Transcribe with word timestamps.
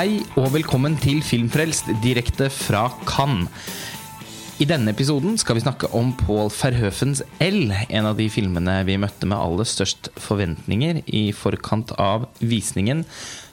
Hei 0.00 0.22
og 0.40 0.54
velkommen 0.54 0.94
til 0.96 1.18
Filmfrelst 1.20 1.90
direkte 2.00 2.46
fra 2.48 2.86
Cannes. 3.04 3.50
I 4.56 4.64
denne 4.64 4.94
episoden 4.94 5.34
skal 5.36 5.58
vi 5.58 5.64
snakke 5.66 5.90
om 5.92 6.14
Paul 6.16 6.48
Verhoefens 6.54 7.20
L, 7.44 7.68
en 7.68 8.08
av 8.08 8.16
de 8.16 8.30
filmene 8.32 8.78
vi 8.88 8.96
møtte 8.96 9.28
med 9.28 9.36
aller 9.36 9.68
størst 9.68 10.08
forventninger 10.16 11.02
i 11.04 11.26
forkant 11.36 11.92
av 12.00 12.30
visningen, 12.40 13.04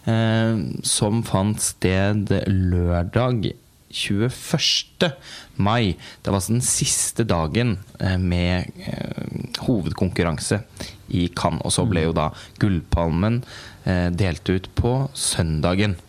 eh, 0.07 0.63
som 0.87 1.19
fant 1.27 1.59
sted 1.67 2.31
lørdag 2.47 3.51
21. 3.91 5.11
mai. 5.59 5.97
Det 6.23 6.31
var 6.31 6.39
altså 6.39 6.55
den 6.55 6.63
siste 6.63 7.27
dagen 7.27 7.77
eh, 7.99 8.15
med 8.15 8.71
eh, 8.87 9.61
hovedkonkurranse 9.67 10.63
i 11.11 11.27
Cannes. 11.27 11.65
Og 11.67 11.75
så 11.75 11.83
ble 11.91 12.07
jo 12.07 12.15
da 12.15 12.31
Gullpalmen 12.63 13.41
eh, 13.83 14.07
delt 14.15 14.47
ut 14.47 14.71
på 14.79 14.99
søndagen. 15.11 15.99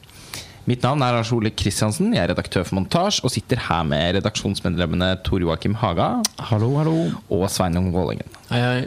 Mitt 0.69 0.83
navn 0.85 1.01
er 1.01 1.15
Lars 1.17 1.31
Ole 1.33 1.49
Kristiansen, 1.57 2.11
jeg 2.13 2.21
er 2.21 2.29
redaktør 2.35 2.67
for 2.67 2.77
Montasj 2.77 3.23
og 3.25 3.33
sitter 3.33 3.61
her 3.71 3.87
med 3.89 4.19
redaksjonsmedlemmene 4.19 5.15
Tor 5.25 5.41
Joakim 5.41 5.79
Haga 5.81 6.19
Hallo, 6.51 6.75
hallo. 6.77 6.97
og 7.33 7.47
Sveinung 7.49 7.89
Vålingen. 7.95 8.29
Hei, 8.51 8.61
hei. 8.61 8.83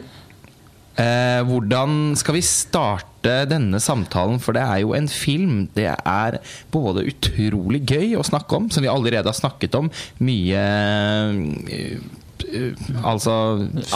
Eh, 1.02 1.40
hvordan 1.48 2.12
skal 2.20 2.36
vi 2.36 2.44
starte 2.46 3.34
denne 3.50 3.80
samtalen? 3.82 4.38
For 4.44 4.54
det 4.54 4.62
er 4.62 4.84
jo 4.84 4.94
en 4.94 5.08
film 5.10 5.64
det 5.74 5.88
er 5.90 6.38
både 6.70 7.06
utrolig 7.08 7.82
gøy 7.88 8.14
å 8.20 8.26
snakke 8.30 8.60
om, 8.60 8.70
som 8.70 8.84
vi 8.84 8.92
allerede 8.92 9.32
har 9.32 9.40
snakket 9.40 9.74
om 9.80 9.90
mye 10.22 10.62
eh, 11.66 11.98
Altså 13.02 13.34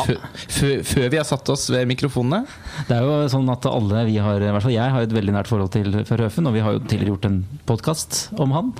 fø- 0.06 0.18
fø- 0.56 0.82
før 0.86 1.08
vi 1.12 1.18
har 1.20 1.26
satt 1.28 1.48
oss 1.52 1.68
ved 1.72 1.86
mikrofonene. 1.90 2.44
Det 2.88 2.96
er 2.96 3.02
jo 3.06 3.16
sånn 3.32 3.48
at 3.52 3.66
alle 3.70 4.04
vi 4.08 4.16
har, 4.22 4.40
i 4.40 4.50
hvert 4.52 4.62
fall 4.66 4.74
jeg, 4.76 4.92
har 4.96 5.02
et 5.06 5.14
veldig 5.16 5.34
nært 5.36 5.50
forhold 5.50 5.72
til 5.74 5.92
Førhøfen. 6.08 6.46
Og 6.50 6.54
vi 6.56 6.64
har 6.64 6.76
jo 6.76 6.84
tidligere 6.84 7.14
gjort 7.14 7.28
en 7.30 7.40
podkast 7.68 8.20
om 8.38 8.54
han 8.56 8.72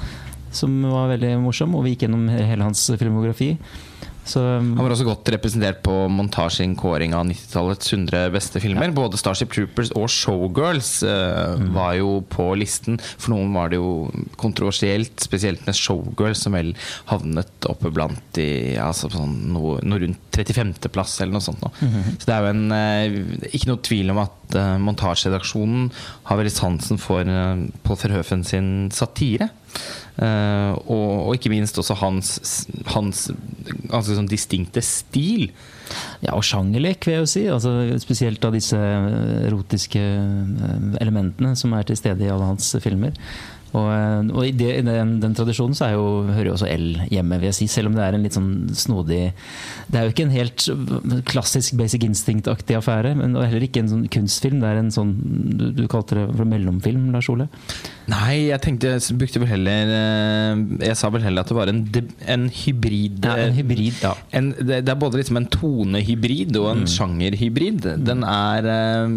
som 0.56 0.73
var 0.89 1.11
veldig 1.12 1.34
morsom. 1.45 1.75
Og 1.77 1.84
vi 1.84 1.95
gikk 1.95 2.06
gjennom 2.06 2.28
hele 2.33 2.64
hans 2.64 2.86
filmografi. 3.00 3.55
Så 4.27 4.42
Han 4.42 4.74
var 4.78 4.91
også 4.91 5.06
godt 5.06 5.30
representert 5.30 5.82
på 5.86 5.94
montasje 6.10 6.66
kåring 6.78 7.14
av 7.14 7.28
90-tallets 7.28 7.92
100 7.92 8.33
beste 8.34 8.60
filmer. 8.62 8.91
Både 8.94 9.18
Starship 9.20 9.52
Troopers 9.55 9.92
og 9.94 10.08
Showgirls 10.10 10.91
eh, 11.06 11.62
var 11.74 11.94
jo 12.00 12.18
på 12.33 12.48
listen. 12.58 12.98
For 13.02 13.34
noen 13.36 13.55
var 13.55 13.70
det 13.70 13.78
jo 13.78 14.08
kontroversielt, 14.41 15.14
spesielt 15.22 15.62
med 15.68 15.78
Showgirls, 15.78 16.42
som 16.42 16.56
vel 16.58 16.74
havnet 17.12 17.70
oppe 17.70 17.92
blant 17.94 18.41
i 18.42 18.74
altså 18.83 19.10
sånn 19.14 19.36
noe, 19.55 19.78
noe 19.86 20.02
rundt 20.02 20.36
35.-plass 20.36 21.20
eller 21.22 21.38
noe 21.38 21.46
sånt. 21.46 21.62
Nå. 21.62 21.70
Så 22.18 22.27
det 22.27 22.34
er 22.34 22.42
jo 22.42 22.50
en, 22.50 22.66
uh, 22.74 23.46
ikke 23.52 23.70
noe 23.70 23.84
tvil 23.86 24.11
om 24.12 24.22
at 24.24 24.58
uh, 24.58 24.74
montasjeredaksjonen 24.83 25.86
har 26.27 26.42
veldig 26.42 26.55
sansen 26.55 27.00
for 27.00 27.22
Paul 27.86 28.02
Verhoeven 28.02 28.42
sin 28.46 28.68
satire. 28.94 29.52
Eh, 30.17 30.72
og, 30.89 31.09
og 31.28 31.34
ikke 31.36 31.53
minst 31.53 31.77
også 31.81 31.97
hans, 32.00 32.36
hans 32.89 33.27
ganske 33.91 34.17
sånn 34.17 34.31
distinkte 34.31 34.83
stil. 34.84 35.50
Ja, 36.25 36.33
og 36.34 36.45
sjangerlek, 36.47 37.05
vil 37.06 37.19
jeg 37.19 37.25
jo 37.25 37.33
si. 37.33 37.42
Altså, 37.53 37.75
spesielt 38.03 38.45
av 38.47 38.56
disse 38.56 38.78
erotiske 38.78 40.00
eh, 40.00 40.89
elementene 41.05 41.53
som 41.58 41.77
er 41.77 41.86
til 41.89 42.00
stede 42.00 42.25
i 42.25 42.33
alle 42.33 42.48
hans 42.55 42.73
filmer. 42.83 43.12
Og, 43.77 43.91
eh, 43.92 44.31
og 44.33 44.41
i, 44.47 44.55
det, 44.56 44.70
i 44.78 44.86
den, 44.86 45.19
den 45.20 45.36
tradisjonen 45.36 45.77
så 45.77 45.91
er 45.91 45.98
jo, 45.98 46.06
hører 46.30 46.48
jo 46.48 46.55
også 46.56 46.70
L 46.73 46.86
hjemme, 47.12 47.41
vil 47.42 47.51
jeg 47.51 47.58
si. 47.58 47.69
Selv 47.70 47.91
om 47.91 47.98
det 47.98 48.06
er 48.06 48.17
en 48.17 48.25
litt 48.25 48.39
sånn 48.39 48.70
snodig 48.73 49.20
Det 49.91 50.01
er 50.01 50.06
jo 50.06 50.14
ikke 50.14 50.27
en 50.30 50.36
helt 50.36 50.64
klassisk 51.28 51.77
Basic 51.77 52.06
Instinct-aktig 52.08 52.78
affære. 52.80 53.13
Men 53.20 53.36
er 53.36 53.51
heller 53.51 53.69
ikke 53.69 53.85
en 53.85 53.92
sånn 53.92 54.08
kunstfilm. 54.17 54.64
Det 54.64 54.73
er 54.73 54.80
en 54.80 54.95
sånn 54.95 55.13
Du, 55.61 55.69
du 55.77 55.85
kalte 55.92 56.23
det 56.23 56.27
for 56.33 56.48
mellomfilm, 56.48 57.11
Lars 57.13 57.29
Ole? 57.33 57.51
Nei, 58.06 58.52
jeg 58.52 58.61
tenkte 58.62 58.92
jeg 58.94 59.17
brukte 59.18 59.40
vel 59.42 59.50
heller 59.50 59.90
eh, 59.90 60.61
Jeg 60.86 60.98
sa 60.98 61.08
vel 61.11 61.24
heller 61.27 61.42
at 61.42 61.50
det 61.50 61.56
var 61.58 61.70
en, 61.72 61.80
en 62.30 62.44
hybrid 62.55 63.27
Ja, 63.27 63.34
en 63.42 63.56
hybrid, 63.56 63.98
ja. 64.05 64.12
en, 64.30 64.52
det, 64.61 64.84
er 64.84 65.00
både 65.00 65.18
liksom 65.18 65.40
en 65.40 65.48
tonehybrid 65.50 66.55
og 66.61 66.68
en 66.70 66.84
sjangerhybrid. 66.90 67.89
Den 68.06 68.22
er 68.27 68.68
um, 69.06 69.16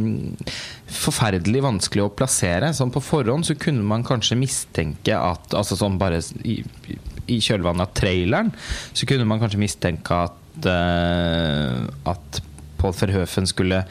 forferdelig 0.90 1.62
vanskelig 1.68 2.08
å 2.08 2.12
plassere. 2.18 2.72
Sånn 2.74 2.94
på 2.94 3.04
forhånd 3.04 3.46
så 3.46 3.58
kunne 3.62 3.86
man 3.86 4.06
kanskje 4.08 4.40
mistenke 4.40 5.14
at 5.14 5.54
Altså 5.60 5.78
sånn 5.78 6.00
bare 6.02 6.22
i, 6.48 6.60
i 7.30 7.40
kjølvannet 7.44 7.86
av 7.86 7.94
traileren 7.98 8.52
så 8.98 9.06
kunne 9.10 9.28
man 9.30 9.42
kanskje 9.42 9.62
mistenke 9.62 10.22
at 10.26 10.66
uh, 10.66 11.86
At 12.10 12.42
Paul 12.80 12.96
Verhoeven 12.96 13.48
skulle 13.50 13.84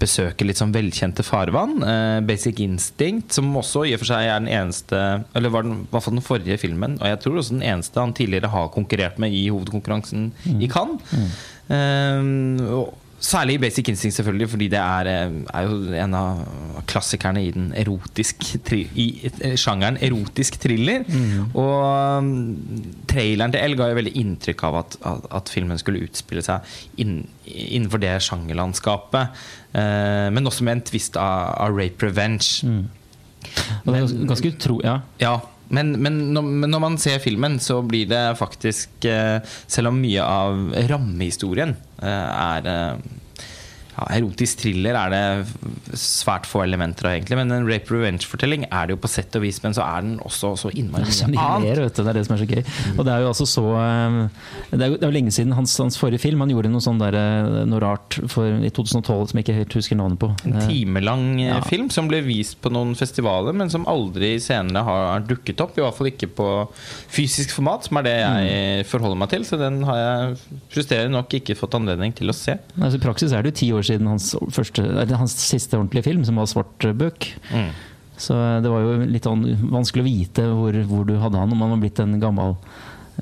besøke 0.00 0.46
litt 0.46 0.60
sånn 0.60 0.74
velkjente 0.74 1.24
farvann. 1.26 1.78
Eh, 1.84 2.18
Basic 2.26 2.60
Instinct, 2.64 3.34
som 3.36 3.52
også 3.60 3.84
i 3.88 3.94
og 3.96 4.02
for 4.02 4.12
seg 4.12 4.28
er 4.28 4.42
den 4.42 4.50
eneste 4.52 5.00
Eller 5.36 5.52
var 5.54 5.66
den, 5.66 5.84
i 5.84 5.92
hvert 5.92 6.06
fall 6.06 6.16
den 6.16 6.26
forrige 6.26 6.58
filmen, 6.60 6.98
og 7.00 7.08
jeg 7.10 7.22
tror 7.22 7.40
også 7.40 7.56
den 7.56 7.66
eneste 7.74 8.02
han 8.02 8.16
tidligere 8.16 8.52
har 8.52 8.72
konkurrert 8.74 9.20
med 9.22 9.34
i 9.34 9.46
hovedkonkurransen 9.48 10.30
i 10.58 10.70
Cannes. 10.70 11.16
Eh, 11.72 12.30
og 12.74 13.00
Særlig 13.24 13.54
i 13.56 13.60
Basic 13.62 13.88
Instinct, 13.88 14.16
selvfølgelig, 14.16 14.48
fordi 14.50 14.66
det 14.68 14.78
er, 14.78 15.08
eh, 15.08 15.30
er 15.54 15.62
jo 15.62 15.92
en 15.96 16.14
av 16.14 16.40
klassikerne 16.86 17.40
i 17.40 17.50
den 17.54 17.72
erotisk 17.72 18.42
i 18.74 19.06
eh, 19.40 19.56
sjangeren 19.56 19.96
erotisk 19.96 20.58
thriller. 20.60 21.06
Og 21.54 22.18
um, 22.18 22.28
traileren 23.08 23.54
til 23.54 23.64
L 23.64 23.78
ga 23.78 23.88
jo 23.88 23.98
veldig 24.00 24.14
inntrykk 24.20 24.64
av 24.68 24.80
at, 24.82 24.98
at, 25.08 25.28
at 25.40 25.52
filmen 25.54 25.80
skulle 25.80 26.04
utspille 26.04 26.44
seg 26.44 26.68
inn, 27.00 27.22
innenfor 27.46 28.02
det 28.02 28.12
sjangerlandskapet. 28.26 29.46
Eh, 29.74 30.28
men 30.34 30.46
også 30.46 30.66
med 30.66 30.78
en 30.78 30.84
twist 30.86 31.18
av, 31.20 31.54
av 31.66 31.74
rape 31.78 32.06
revenge. 32.06 32.70
Det 33.84 33.96
er 33.96 34.06
ganske 34.28 34.54
utro... 34.54 34.78
Ja. 34.84 35.00
Ja, 35.20 35.38
men, 35.74 35.94
men, 36.02 36.20
når, 36.36 36.48
men 36.64 36.78
man 36.82 36.98
ser 37.00 37.22
filmen, 37.24 37.58
så 37.62 37.80
blir 37.86 38.08
det 38.10 38.22
faktisk 38.36 39.06
eh, 39.08 39.38
Selv 39.66 39.90
om 39.90 40.00
mye 40.02 40.22
av 40.22 40.74
rammehistorien 40.90 41.76
eh, 42.02 42.08
er 42.08 42.68
ja, 43.94 44.06
Erotisk 44.18 44.58
thriller 44.64 44.96
er 44.98 45.10
det 45.14 45.98
svært 45.98 46.46
få 46.50 46.62
elementer 46.64 47.06
av, 47.08 47.14
egentlig. 47.18 47.36
Men 47.38 47.52
en 47.54 47.68
rape 47.68 47.92
revenge-fortelling 47.94 48.66
er 48.70 48.88
det 48.88 48.96
jo 48.96 49.00
på 49.04 49.10
sett 49.10 49.34
og 49.38 49.44
vis, 49.44 49.60
men 49.62 49.74
så 49.76 49.84
er 49.86 50.02
den 50.06 50.16
også 50.24 50.54
så 50.58 50.72
innmari 50.74 51.06
mye 51.30 51.44
annet. 51.44 51.94
Det 51.94 52.02
er 52.04 52.18
det 52.18 52.24
som 52.26 52.34
er 52.36 52.42
så 52.42 52.48
gøy. 52.50 52.62
Og 52.98 53.04
det 53.06 53.12
er 53.14 53.22
jo 53.24 53.28
altså 53.30 53.46
så 53.48 53.64
eh, 53.78 54.18
Det 54.72 54.80
er 54.82 54.92
jo 54.92 54.98
det 54.98 55.06
er 55.06 55.12
jo 55.12 55.16
lenge 55.18 55.34
siden 55.34 55.54
hans, 55.56 55.76
hans 55.78 55.98
forrige 56.00 56.22
film. 56.24 56.42
Han 56.44 56.50
gjorde 56.52 56.72
noe 56.72 56.82
sånn 56.84 56.98
der, 57.02 57.14
eh, 57.18 57.60
noe 57.70 57.82
rart 57.84 58.18
for, 58.32 58.48
i 58.64 58.70
2012 58.74 59.30
som 59.30 59.38
jeg 59.40 59.46
ikke 59.46 59.58
helt 59.60 59.76
husker 59.78 60.00
navnet 60.00 60.20
på. 60.22 60.30
En 60.48 60.54
Eh, 60.58 60.68
timelang 60.70 61.24
Ja. 61.40 61.60
film 61.66 61.88
som 61.90 62.08
ble 62.10 62.20
vist 62.26 62.60
på 62.62 62.70
noen 62.72 62.94
festivaler, 62.98 63.54
men 63.54 63.70
som 63.70 63.84
aldri 63.90 64.34
senere 64.42 64.82
har 64.86 65.20
dukket 65.26 65.60
opp. 65.64 65.78
I 65.78 65.82
hvert 65.84 65.94
fall 65.98 66.10
ikke 66.10 66.28
på 66.34 66.48
fysisk 67.14 67.54
format, 67.56 67.84
som 67.88 67.98
er 68.00 68.06
det 68.08 68.16
jeg 68.18 68.86
forholder 68.90 69.18
meg 69.20 69.30
til. 69.34 69.44
Så 69.46 69.58
den 69.60 69.82
har 69.86 69.98
jeg 70.00 70.38
frustrerende 70.74 71.14
nok 71.18 71.34
ikke 71.38 71.56
fått 71.58 71.76
anledning 71.78 72.14
til 72.16 72.30
å 72.32 72.36
se. 72.36 72.56
Altså, 72.78 72.98
I 72.98 73.04
praksis 73.04 73.32
er 73.34 73.42
det 73.44 73.54
jo 73.54 73.58
ti 73.60 73.70
år 73.76 73.83
siden 73.86 74.08
hans, 74.10 74.32
første, 74.54 74.82
eller 74.82 75.20
hans 75.20 75.34
siste 75.38 75.78
ordentlige 75.78 76.06
film, 76.08 76.24
som 76.24 76.40
var 76.40 76.48
'Svart 76.50 76.88
bøk'. 76.98 77.30
Mm. 77.52 77.70
Så 78.16 78.34
det 78.62 78.70
var 78.70 78.82
jo 78.84 78.98
litt 79.10 79.26
sånn 79.26 79.44
vanskelig 79.72 80.04
å 80.04 80.06
vite 80.06 80.42
hvor, 80.54 80.76
hvor 80.86 81.06
du 81.08 81.16
hadde 81.18 81.40
han, 81.40 81.52
om 81.52 81.64
han 81.64 81.74
var 81.74 81.82
blitt 81.82 82.02
en 82.02 82.18
gammel 82.22 82.56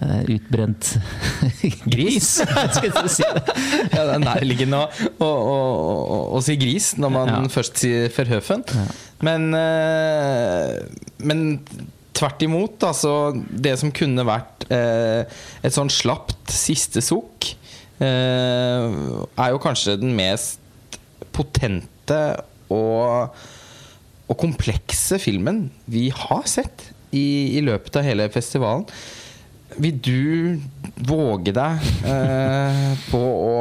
Uh, 0.00 0.22
utbrent 0.24 0.94
gris. 1.94 2.38
Skal 2.72 3.08
si 3.12 3.26
det? 3.28 3.42
Ja, 3.92 4.06
det 4.08 4.14
er 4.14 4.22
nærliggende 4.22 4.78
å, 4.80 4.86
å, 5.20 5.26
å, 5.28 6.16
å, 6.32 6.40
si 6.40 6.56
gris 6.56 6.94
når 6.96 7.12
man 7.12 7.28
Ja. 7.28 7.40
først 7.52 7.76
sier 7.82 8.08
Verhoeven. 8.14 8.64
Ja. 8.72 8.86
Men, 9.28 9.50
uh, 9.52 10.80
men 11.28 11.44
tvert 12.16 12.40
imot, 12.48 12.80
altså 12.88 13.34
Det 13.36 13.74
som 13.82 13.92
kunne 13.92 14.24
vært 14.24 14.64
uh, 14.72 15.28
et 15.60 15.76
sånn 15.76 15.92
slapt 15.92 16.40
siste 16.48 17.04
sukk, 17.04 17.52
er 18.02 19.52
jo 19.52 19.60
kanskje 19.62 19.92
den 20.00 20.16
mest 20.16 20.61
potente 21.34 22.20
og, 22.72 23.34
og 24.28 24.38
komplekse 24.40 25.18
filmen 25.22 25.66
vi 25.90 26.08
har 26.14 26.46
sett 26.50 26.88
i, 27.12 27.58
i 27.58 27.60
løpet 27.64 27.98
av 28.00 28.06
hele 28.06 28.28
festivalen. 28.32 28.86
Vil 29.80 29.98
du 30.04 30.60
våge 31.08 31.52
deg 31.56 31.84
eh, 32.04 32.90
på 33.08 33.20
å 33.20 33.54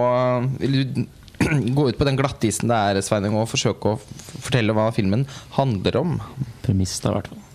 Vil 0.59 0.73
du 0.75 1.03
gå 1.77 1.87
ut 1.87 1.97
på 1.97 2.07
den 2.07 2.19
glattisen 2.19 2.69
det 2.71 2.77
er, 2.77 2.99
Sveining, 3.05 3.35
og 3.37 3.49
forsøke 3.49 3.93
å 3.93 3.99
fortelle 4.43 4.75
hva 4.77 4.89
filmen 4.95 5.23
handler 5.55 5.97
om? 6.01 6.17
Premiss, 6.65 6.99
da, 7.01 7.13
i 7.13 7.17
hvert 7.17 7.31
fall. 7.31 7.45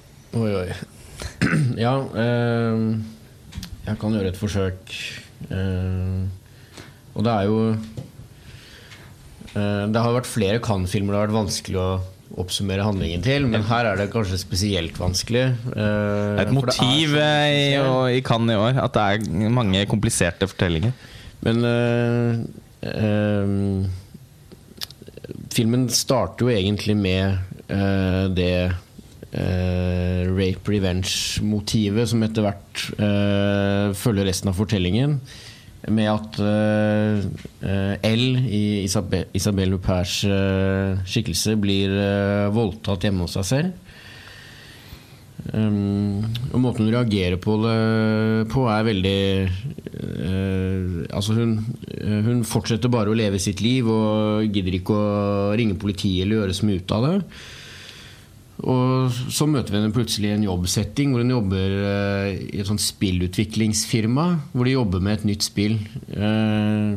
Oi, 0.40 0.52
oi. 0.64 0.70
Ja, 1.86 1.94
eh, 2.18 2.80
jeg 3.86 4.00
kan 4.00 4.16
gjøre 4.16 4.32
et 4.32 4.40
forsøk. 4.40 4.96
Eh, 5.52 6.24
og 7.16 7.24
det 7.24 7.32
er 7.32 7.46
jo 7.48 7.60
Det 9.54 10.02
har 10.02 10.14
vært 10.16 10.28
flere 10.28 10.60
Cannes-filmer 10.64 11.14
det 11.14 11.18
har 11.20 11.28
vært 11.28 11.36
vanskelig 11.36 11.78
å 11.80 11.88
oppsummere 12.42 12.84
handlingen 12.84 13.22
til, 13.24 13.46
men 13.48 13.62
her 13.68 13.86
er 13.86 14.00
det 14.00 14.08
kanskje 14.12 14.40
spesielt 14.40 14.98
vanskelig. 14.98 15.44
Uh, 15.70 16.40
et 16.42 16.50
motiv 16.52 17.14
eh, 17.20 17.44
i, 17.54 17.68
og, 17.78 18.10
i 18.12 18.22
Cannes 18.26 18.56
i 18.56 18.58
år 18.58 18.80
at 18.82 18.96
det 18.96 19.04
er 19.06 19.52
mange 19.54 19.84
kompliserte 19.88 20.48
fortellinger. 20.50 20.92
Men 21.46 21.62
uh, 21.62 22.42
uh, 22.90 23.86
Filmen 25.56 25.86
starter 25.92 26.46
jo 26.46 26.52
egentlig 26.52 26.96
med 26.98 27.38
eh, 27.72 28.24
det 28.36 28.52
eh, 29.32 30.22
rape 30.28 30.72
revenge-motivet 30.74 32.10
som 32.12 32.24
etter 32.26 32.44
hvert 32.44 32.82
eh, 33.00 33.94
følger 33.96 34.28
resten 34.28 34.52
av 34.52 34.58
fortellingen. 34.58 35.18
Med 35.86 36.08
at 36.10 36.38
eh, 36.42 37.26
eh, 37.62 37.94
L 38.10 38.24
i 38.42 38.62
Isabel, 38.82 39.28
Isabel 39.36 39.76
Hupers 39.76 40.18
eh, 40.26 41.02
skikkelse 41.06 41.54
blir 41.62 41.94
voldtatt 42.54 43.06
hjemme 43.06 43.26
hos 43.26 43.36
seg 43.38 43.50
selv. 43.50 43.82
Um, 45.52 46.24
og 46.50 46.58
måten 46.58 46.88
hun 46.88 46.94
reagerer 46.94 47.36
på 47.38 47.54
det 47.62 47.74
på, 48.50 48.64
er 48.66 48.86
veldig 48.88 49.20
uh, 49.46 51.04
Altså, 51.14 51.36
hun, 51.36 51.52
hun 52.26 52.40
fortsetter 52.48 52.90
bare 52.90 53.12
å 53.12 53.14
leve 53.14 53.38
sitt 53.38 53.62
liv 53.62 53.86
og 53.86 54.48
gidder 54.50 54.80
ikke 54.80 54.96
å 54.96 55.52
ringe 55.54 55.78
politiet 55.78 56.24
eller 56.24 56.40
gjøre 56.40 56.56
så 56.56 56.66
mye 56.66 56.82
ut 56.82 56.96
av 56.96 57.06
det. 57.06 57.14
Og 58.64 59.12
så 59.12 59.48
møter 59.50 59.74
vi 59.74 59.80
henne 59.80 59.92
plutselig 59.94 60.30
i 60.30 60.36
en 60.36 60.46
jobbsetting 60.46 61.12
hvor 61.12 61.24
hun 61.24 61.34
jobber 61.34 61.74
uh, 61.82 62.30
i 62.32 62.62
et 62.62 62.68
sånt 62.68 62.84
spillutviklingsfirma. 62.84 64.30
Hvor 64.54 64.68
de 64.68 64.78
jobber 64.78 65.04
med 65.04 65.18
et 65.18 65.28
nytt 65.32 65.44
spill. 65.44 65.76
Uh, 66.14 66.96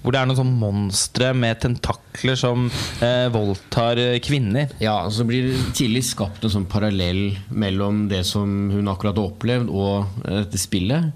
hvor 0.00 0.14
det 0.14 0.20
er 0.20 0.28
noen 0.28 0.38
sånn 0.38 0.54
monstre 0.56 1.30
med 1.36 1.58
tentakler 1.60 2.38
som 2.38 2.68
eh, 3.04 3.26
voldtar 3.32 4.00
eh, 4.00 4.20
kvinner. 4.24 4.72
Ja, 4.80 5.02
så 5.12 5.26
blir 5.28 5.50
det 5.50 5.74
tidlig 5.76 6.06
skapt 6.08 6.44
en 6.46 6.54
sånn 6.54 6.68
parallell 6.70 7.34
mellom 7.52 8.06
det 8.08 8.22
som 8.28 8.70
hun 8.72 8.88
akkurat 8.88 9.20
har 9.20 9.28
opplevd, 9.28 9.68
og 9.68 10.24
eh, 10.24 10.40
dette 10.40 10.60
spillet. 10.60 11.12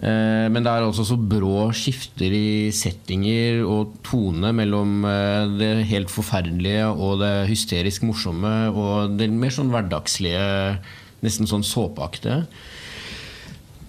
Eh, 0.00 0.48
men 0.48 0.64
det 0.64 0.72
er 0.72 0.86
også 0.86 1.04
så 1.04 1.18
brå 1.20 1.66
skifter 1.76 2.32
i 2.32 2.72
settinger 2.72 3.60
og 3.68 3.98
tone 4.06 4.48
mellom 4.56 5.04
eh, 5.04 5.50
det 5.58 5.84
helt 5.90 6.12
forferdelige 6.12 6.86
og 6.94 7.20
det 7.20 7.48
hysterisk 7.50 8.06
morsomme 8.08 8.70
og 8.72 9.18
det 9.18 9.28
mer 9.28 9.52
sånn 9.52 9.72
hverdagslige, 9.72 10.78
nesten 11.22 11.50
sånn 11.50 11.66
såpeaktige. 11.66 12.46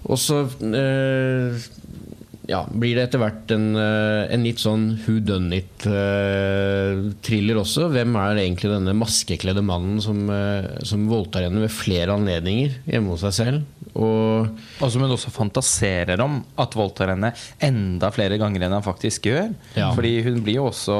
Og 0.04 0.20
så 0.20 0.42
eh, 0.44 1.56
ja, 2.52 2.60
blir 2.68 2.98
det 2.98 3.06
etter 3.06 3.22
hvert 3.22 3.54
en, 3.56 3.70
en 3.72 4.44
litt 4.44 4.60
sånn 4.60 4.98
who 5.06 5.16
done 5.24 5.56
it-thriller 5.56 7.56
også. 7.62 7.88
Hvem 7.94 8.12
er 8.20 8.42
egentlig 8.42 8.68
denne 8.68 8.92
maskekledde 9.00 9.64
mannen 9.64 9.96
som, 10.04 10.28
som 10.84 11.08
voldtar 11.08 11.48
henne 11.48 11.64
ved 11.64 11.72
flere 11.72 12.12
anledninger 12.12 12.76
hjemme 12.84 13.16
hos 13.16 13.24
seg 13.24 13.38
selv? 13.38 13.64
Og, 13.94 14.48
altså, 14.82 14.98
men 14.98 15.12
også 15.14 15.30
fantaserer 15.30 16.18
om 16.24 16.40
at 16.60 16.74
voldtar 16.74 17.12
henne 17.12 17.30
enda 17.62 18.10
flere 18.14 18.38
ganger 18.40 18.66
enn 18.66 18.74
han 18.74 18.86
faktisk 18.86 19.28
gjør. 19.30 19.52
Ja. 19.78 19.92
Fordi 19.94 20.16
hun 20.26 20.40
blir 20.42 20.58
jo 20.58 20.68
også 20.72 20.96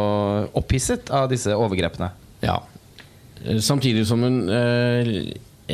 opphisset 0.61 1.11
av 1.15 1.27
disse 1.33 1.55
overgrepene. 1.59 2.13
Ja. 2.45 2.61
Samtidig 3.65 4.07
som 4.09 4.23
hun 4.25 4.45
eh, 4.47 5.11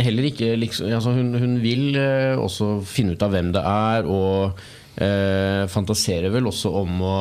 heller 0.00 0.30
ikke 0.30 0.54
liksom, 0.58 0.88
altså 0.96 1.12
hun, 1.14 1.34
hun, 1.38 1.58
vil 1.62 1.94
eh, 1.98 2.40
også 2.40 2.78
finne 2.88 3.14
ut 3.14 3.26
av 3.26 3.34
hvem 3.34 3.52
det 3.54 3.62
er. 3.68 4.08
og 4.08 4.60
eh, 5.00 5.68
fantaserer 5.70 6.32
vel 6.32 6.48
også 6.50 6.72
om 6.80 7.04
å 7.04 7.14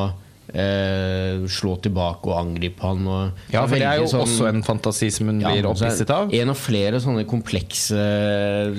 eh, 0.52 1.44
slå 1.50 1.76
tilbake 1.84 2.30
og 2.30 2.38
angripe 2.40 2.84
han. 2.86 3.06
Og 3.06 3.52
ja, 3.52 3.64
for 3.64 3.76
det 3.76 3.86
er 3.86 4.00
jo 4.02 4.08
sånn, 4.10 4.24
også 4.26 4.48
en 4.50 4.64
fantasi 4.66 5.10
som 5.14 5.30
hun 5.30 5.42
ja, 5.44 5.52
blir 5.54 5.70
opphisset 5.70 6.10
av. 6.14 6.34
En 6.34 6.52
av 6.54 6.58
flere 6.58 7.00
sånne 7.02 7.26
komplekse 7.30 8.00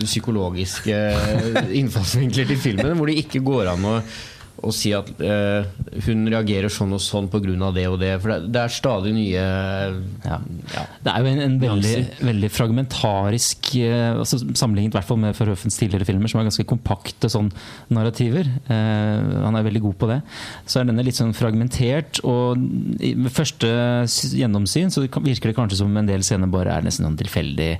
psykologiske 0.01 0.99
innfallsvinkler 1.81 2.51
til 2.53 2.61
filmen 2.61 2.95
hvor 2.99 3.11
det 3.11 3.21
ikke 3.23 3.43
går 3.45 3.73
an 3.75 3.89
å 3.89 3.97
og 4.61 4.73
si 4.75 4.91
at 4.93 5.07
eh, 5.25 5.65
hun 6.05 6.27
reagerer 6.29 6.71
sånn 6.71 6.93
og 6.93 7.01
sånn 7.01 7.29
pga. 7.31 7.71
det 7.73 7.85
og 7.89 7.97
det. 8.01 8.11
For 8.21 8.33
det, 8.33 8.51
det 8.53 8.61
er 8.61 8.73
stadig 8.73 9.13
nye 9.15 9.41
ja. 9.41 10.37
Ja. 10.75 10.83
Det 11.01 11.13
er 11.13 11.23
jo 11.23 11.31
en, 11.31 11.41
en 11.45 11.57
veldig, 11.61 11.95
veldig, 12.21 12.51
fragmentarisk 12.53 13.71
eh, 13.81 14.11
altså 14.11 14.41
Sammenlignet 14.57 14.95
hvert 14.95 15.07
fall 15.07 15.21
med 15.23 15.37
Forhøfens 15.37 15.79
tidligere 15.79 16.07
filmer, 16.07 16.31
som 16.31 16.41
er 16.41 16.49
ganske 16.49 16.67
kompakte 16.69 17.31
sånn 17.31 17.49
narrativer. 17.93 18.49
Eh, 18.67 19.33
han 19.47 19.57
er 19.57 19.65
veldig 19.65 19.83
god 19.87 19.97
på 20.03 20.11
det. 20.11 20.21
Så 20.69 20.81
er 20.81 20.89
denne 20.89 21.05
litt 21.07 21.17
sånn 21.17 21.35
fragmentert. 21.37 22.21
Og 22.27 22.61
ved 23.01 23.33
første 23.33 23.71
gjennomsyn 24.37 24.93
så 24.93 25.07
virker 25.07 25.51
det 25.51 25.57
kanskje 25.57 25.81
som 25.81 25.97
en 25.97 26.09
del 26.09 26.25
scener 26.25 26.51
bare 26.51 26.77
er 26.77 26.85
nesten 26.85 27.07
sånn 27.07 27.19
tilfeldig 27.19 27.73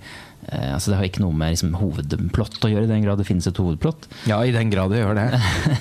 Eh, 0.49 0.73
altså 0.73 0.91
Det 0.91 0.97
har 0.97 1.07
ikke 1.07 1.23
noe 1.23 1.35
med 1.38 1.53
liksom, 1.53 1.75
hovedplott 1.77 2.59
å 2.65 2.71
gjøre, 2.71 2.88
i 2.88 2.91
den 2.91 3.05
grad 3.05 3.21
det 3.21 3.27
finnes 3.27 3.47
et 3.47 3.59
hovedplott. 3.61 4.07
Ja, 4.29 4.41
i 4.43 4.53
den 4.55 4.71
grad 4.73 4.93
det 4.93 5.03
gjør 5.03 5.17
det. 5.17 5.27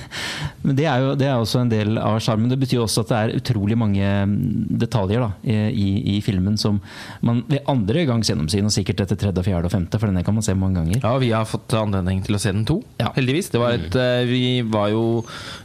Men 0.65 0.77
det 0.77 0.85
er 0.85 1.01
jo 1.01 1.15
det 1.17 1.27
er 1.27 1.41
også 1.41 1.63
en 1.63 1.71
del 1.71 1.97
av 2.01 2.19
sjarmen. 2.23 2.51
Det 2.51 2.59
betyr 2.61 2.83
også 2.83 3.05
at 3.05 3.11
det 3.11 3.19
er 3.19 3.35
utrolig 3.41 3.77
mange 3.79 4.05
mm, 4.05 4.35
detaljer 4.83 5.23
da, 5.23 5.31
i, 5.41 5.87
i, 6.15 6.19
filmen 6.21 6.57
som 6.61 6.77
man 7.25 7.41
ved 7.49 7.65
andre 7.71 8.05
gangs 8.09 8.29
gjennomsyn, 8.29 8.67
og 8.69 8.73
sikkert 8.73 9.03
etter 9.05 9.19
tredje, 9.19 9.43
fjerde 9.47 9.69
og 9.69 9.73
femte, 9.73 9.97
for 9.97 10.11
denne 10.11 10.23
kan 10.25 10.37
man 10.37 10.45
se 10.45 10.55
mange 10.57 10.77
ganger. 10.79 11.01
Ja, 11.01 11.15
vi 11.21 11.31
har 11.33 11.49
fått 11.49 11.73
anledning 11.77 12.21
til 12.25 12.37
å 12.37 12.41
se 12.41 12.53
den 12.53 12.65
to, 12.69 12.79
ja. 13.01 13.09
heldigvis. 13.17 13.51
Det 13.53 13.61
var 13.61 13.77
et, 13.77 13.89
mm. 13.97 14.29
Vi 14.31 14.43
var 14.71 14.91
jo 14.91 15.03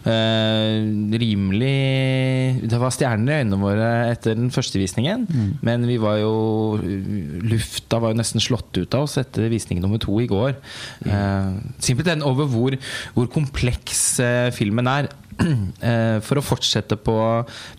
eh, 0.09 0.87
rimelig 1.21 2.65
Det 2.67 2.79
var 2.81 2.95
stjerner 2.95 3.33
i 3.35 3.45
øynene 3.45 3.61
våre 3.61 3.91
etter 4.11 4.37
den 4.39 4.49
første 4.55 4.81
visningen, 4.81 5.27
mm. 5.29 5.51
men 5.67 5.87
vi 5.89 5.99
var 6.01 6.19
jo 6.23 6.35
Lufta 7.47 8.01
var 8.03 8.15
jo 8.15 8.21
nesten 8.21 8.43
slått 8.43 8.77
ut 8.81 8.86
av 8.95 9.07
oss 9.07 9.17
etter 9.21 9.51
visning 9.53 9.81
nummer 9.83 10.01
to 10.03 10.15
i 10.23 10.29
går. 10.31 10.57
Mm. 11.05 11.11
Uh, 11.11 11.77
simpelthen 11.83 12.25
over 12.27 12.49
hvor, 12.51 12.77
hvor 13.17 13.31
kompleks 13.33 14.21
uh, 14.23 14.51
filmen 14.55 14.91
er. 14.91 15.11
Uh, 15.37 16.19
for 16.27 16.41
å 16.41 16.45
fortsette 16.45 16.97
på 16.97 17.17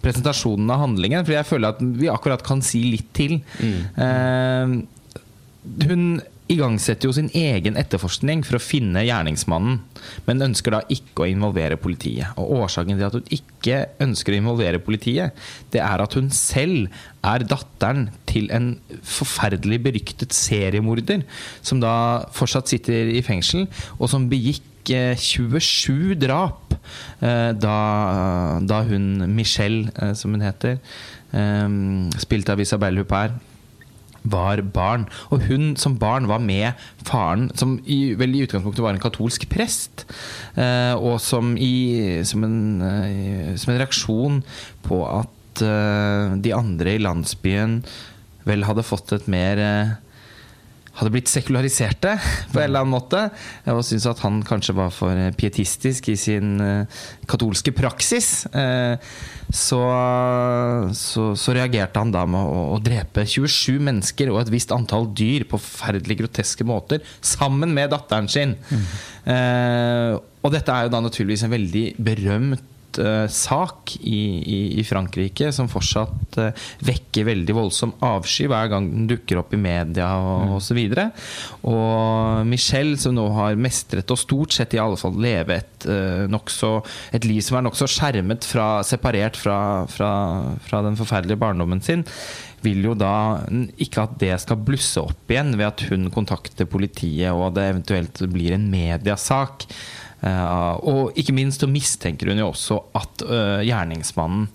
presentasjonen 0.03 0.69
av 0.73 0.83
handlingen, 0.83 1.25
for 1.25 1.37
jeg 1.37 1.49
føler 1.49 1.73
at 1.73 1.81
vi 1.81 2.11
akkurat 2.11 2.43
kan 2.45 2.61
si 2.65 2.83
litt 2.91 3.09
til. 3.17 3.39
Mm. 3.57 4.83
hun 5.87 6.03
igangsetter 6.51 7.09
jo 7.09 7.15
sin 7.15 7.29
egen 7.35 7.77
etterforskning 7.79 8.43
for 8.47 8.57
å 8.57 8.63
finne 8.63 9.03
gjerningsmannen, 9.05 9.81
men 10.27 10.45
ønsker 10.47 10.75
da 10.75 10.81
ikke 10.93 11.25
å 11.25 11.29
involvere 11.29 11.79
politiet. 11.79 12.31
Og 12.39 12.63
Årsaken 12.63 12.95
til 12.95 13.07
at 13.07 13.17
hun 13.17 13.33
ikke 13.37 13.81
ønsker 14.03 14.33
å 14.33 14.39
involvere 14.39 14.81
politiet, 14.83 15.35
det 15.73 15.83
er 15.83 16.03
at 16.03 16.15
hun 16.17 16.31
selv 16.33 16.87
er 17.27 17.43
datteren 17.47 18.07
til 18.29 18.47
en 18.55 18.73
forferdelig 19.03 19.81
beryktet 19.89 20.35
seriemorder, 20.35 21.25
som 21.61 21.83
da 21.83 21.93
fortsatt 22.35 22.71
sitter 22.71 23.11
i 23.11 23.23
fengsel, 23.25 23.67
og 23.99 24.11
som 24.11 24.29
begikk 24.31 24.63
27 24.87 26.11
eh, 26.13 26.15
drap 26.15 26.71
eh, 27.19 27.51
da, 27.59 27.77
da 28.63 28.81
hun 28.87 29.25
Michelle, 29.35 29.91
eh, 29.99 30.13
som 30.15 30.31
hun 30.31 30.45
heter, 30.45 30.79
spilt 32.23 32.47
av 32.47 32.61
Isabelle 32.63 33.03
Huppert 33.03 33.35
var 34.31 34.61
barn. 34.73 35.05
Og 35.33 35.45
hun 35.47 35.75
som 35.79 35.97
barn 35.99 36.29
var 36.29 36.41
med 36.43 36.77
faren, 37.07 37.49
som 37.57 37.77
i, 37.85 38.13
vel 38.19 38.35
i 38.35 38.43
utgangspunktet 38.45 38.83
var 38.83 38.95
en 38.95 39.03
katolsk 39.03 39.47
prest. 39.51 40.05
Eh, 40.55 40.93
og 40.95 41.19
som, 41.23 41.55
i, 41.57 42.23
som, 42.27 42.45
en, 42.47 42.59
eh, 42.81 43.53
som, 43.55 43.73
en, 43.73 43.81
reaksjon 43.81 44.41
på 44.87 45.01
at 45.09 45.63
eh, 45.65 46.35
de 46.43 46.55
andre 46.55 46.97
i 46.97 47.03
landsbyen 47.03 47.81
vel 48.47 48.63
hadde 48.67 48.85
fått 48.87 49.11
et 49.15 49.27
mer 49.31 49.61
eh, 49.61 49.95
hadde 50.97 51.13
blitt 51.13 51.29
sekulariserte 51.29 52.15
på 52.51 52.59
en 52.59 52.65
eller 52.65 52.83
annen 52.83 52.95
måte. 52.95 53.23
Og 53.69 53.83
syntes 53.85 54.07
at 54.09 54.21
han 54.25 54.41
kanskje 54.45 54.75
var 54.77 54.93
for 54.93 55.17
pietistisk 55.37 56.09
i 56.13 56.17
sin 56.19 56.57
uh, 56.61 57.01
katolske 57.29 57.73
praksis. 57.75 58.47
Uh, 58.53 58.97
så, 59.47 59.81
så, 60.97 61.29
så, 61.39 61.53
reagerte 61.55 62.01
han 62.01 62.11
da 62.11 62.25
med 62.27 62.41
å, 62.41 62.63
å, 62.75 62.79
drepe 62.83 63.23
27 63.23 63.77
mennesker 63.79 64.31
og 64.33 64.41
et 64.41 64.51
visst 64.51 64.73
antall 64.75 65.07
dyr 65.15 65.45
på 65.47 65.59
forferdelig 65.61 66.19
groteske 66.23 66.67
måter, 66.67 67.05
sammen 67.23 67.71
med 67.77 67.93
datteren 67.93 68.27
sin. 68.31 68.57
Mm. 68.67 68.89
Uh, 69.27 70.17
og 70.43 70.53
dette 70.55 70.73
er 70.73 70.87
jo 70.87 70.93
da 70.93 71.03
naturligvis 71.03 71.45
en 71.47 71.55
veldig 71.55 71.85
berømt 72.03 72.73
uh, 73.01 73.25
sak 73.31 73.95
i, 73.99 74.19
i, 74.39 74.59
i, 74.79 74.83
Frankrike 74.87 75.51
som 75.55 75.69
fortsatt 75.71 76.39
uh, 76.41 76.65
vekker 76.87 77.27
veldig 77.29 77.55
voldsom 77.57 77.93
avsky 78.05 78.47
hver 78.49 78.71
gang 78.71 78.89
den 78.91 79.07
dukker 79.09 79.41
opp 79.41 79.53
i 79.55 79.61
media 79.61 80.09
og 80.19 80.47
mm. 80.47 80.55
osv. 80.57 80.81
Og, 80.97 81.73
og 81.73 82.49
Michelle, 82.49 82.97
som 83.01 83.15
nå 83.17 83.27
har 83.37 83.59
mestret 83.59 84.13
og 84.13 84.21
stort 84.21 84.57
sett 84.57 84.75
i 84.77 84.81
alle 84.81 84.99
fall 84.99 85.17
leve 85.21 85.59
et, 85.61 85.87
uh, 85.89 86.25
nokså, 86.31 86.73
et 87.17 87.27
liv 87.27 87.43
som 87.45 87.59
er 87.59 87.67
nokså 87.67 87.89
skjermet 87.91 88.47
fra, 88.47 88.69
separert 88.87 89.39
fra, 89.39 89.59
fra, 89.91 90.11
fra 90.67 90.83
den 90.85 90.99
forferdelige 90.99 91.41
barndommen 91.41 91.83
sin, 91.85 92.05
vil 92.65 92.89
jo 92.89 92.95
da 92.97 93.45
ikke 93.81 94.07
at 94.07 94.17
det 94.21 94.33
skal 94.41 94.59
blusse 94.65 95.01
opp 95.01 95.31
igjen 95.31 95.53
ved 95.57 95.67
at 95.67 95.85
hun 95.91 96.09
kontakter 96.13 96.69
politiet 96.69 97.35
og 97.35 97.53
det 97.57 97.69
eventuelt 97.73 98.21
blir 98.33 98.55
en 98.57 98.67
mediasak. 98.71 99.67
Uh, 100.17 100.73
og 100.89 101.17
ikke 101.19 101.35
minst 101.37 101.61
så 101.61 101.69
mistenker 101.69 102.31
hun 102.31 102.39
jo 102.41 102.49
også 102.49 102.79
at 102.97 103.21
uh, 103.27 103.59
gjerningsmannen 103.61 104.47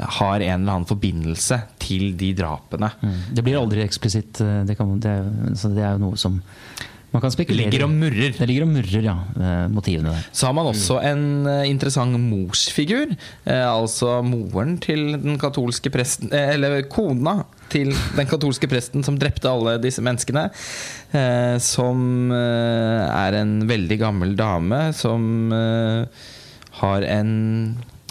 har 0.00 0.40
en 0.40 0.62
eller 0.62 0.72
annen 0.72 0.88
forbindelse 0.88 1.58
til 1.82 2.14
de 2.16 2.32
drapene. 2.36 2.90
Mm. 3.02 3.18
Det 3.36 3.44
blir 3.44 3.58
aldri 3.60 3.82
eksplisitt. 3.84 4.40
Eh, 4.40 4.62
det, 4.64 4.76
kan, 4.78 4.94
det, 5.02 5.10
er, 5.10 5.26
det, 5.52 5.82
er, 5.82 5.96
jo 5.96 6.04
noe 6.06 6.20
som 6.20 6.40
Man 7.10 7.22
kan 7.24 7.32
spekulere. 7.34 7.66
ligger 7.66 7.86
og 7.88 7.90
murrer. 7.90 8.34
Det 8.36 8.46
ligger 8.46 8.66
og 8.66 8.70
murrer, 8.70 9.02
ja. 9.02 9.16
eh, 9.34 9.64
Motivene 9.72 10.12
der. 10.14 10.26
Så 10.32 10.46
har 10.46 10.54
man 10.54 10.68
også 10.70 11.00
en 11.02 11.24
eh, 11.50 11.64
interessant 11.70 12.14
morsfigur. 12.22 13.16
Eh, 13.44 13.66
altså 13.66 14.20
moren 14.22 14.76
til 14.82 15.16
den 15.18 15.38
katolske 15.40 15.90
presten 15.90 16.30
Eller 16.30 16.82
kona 16.90 17.40
til 17.70 17.90
den 18.16 18.26
katolske 18.30 18.66
presten 18.70 19.04
som 19.06 19.18
drepte 19.18 19.50
alle 19.50 19.76
disse 19.82 20.02
menneskene. 20.02 20.48
Eh, 21.10 21.56
som 21.58 22.30
er 22.30 23.40
en 23.40 23.58
veldig 23.66 23.98
gammel 23.98 24.36
dame 24.38 24.90
som 24.94 25.50
har 26.80 27.06
en 27.10 27.32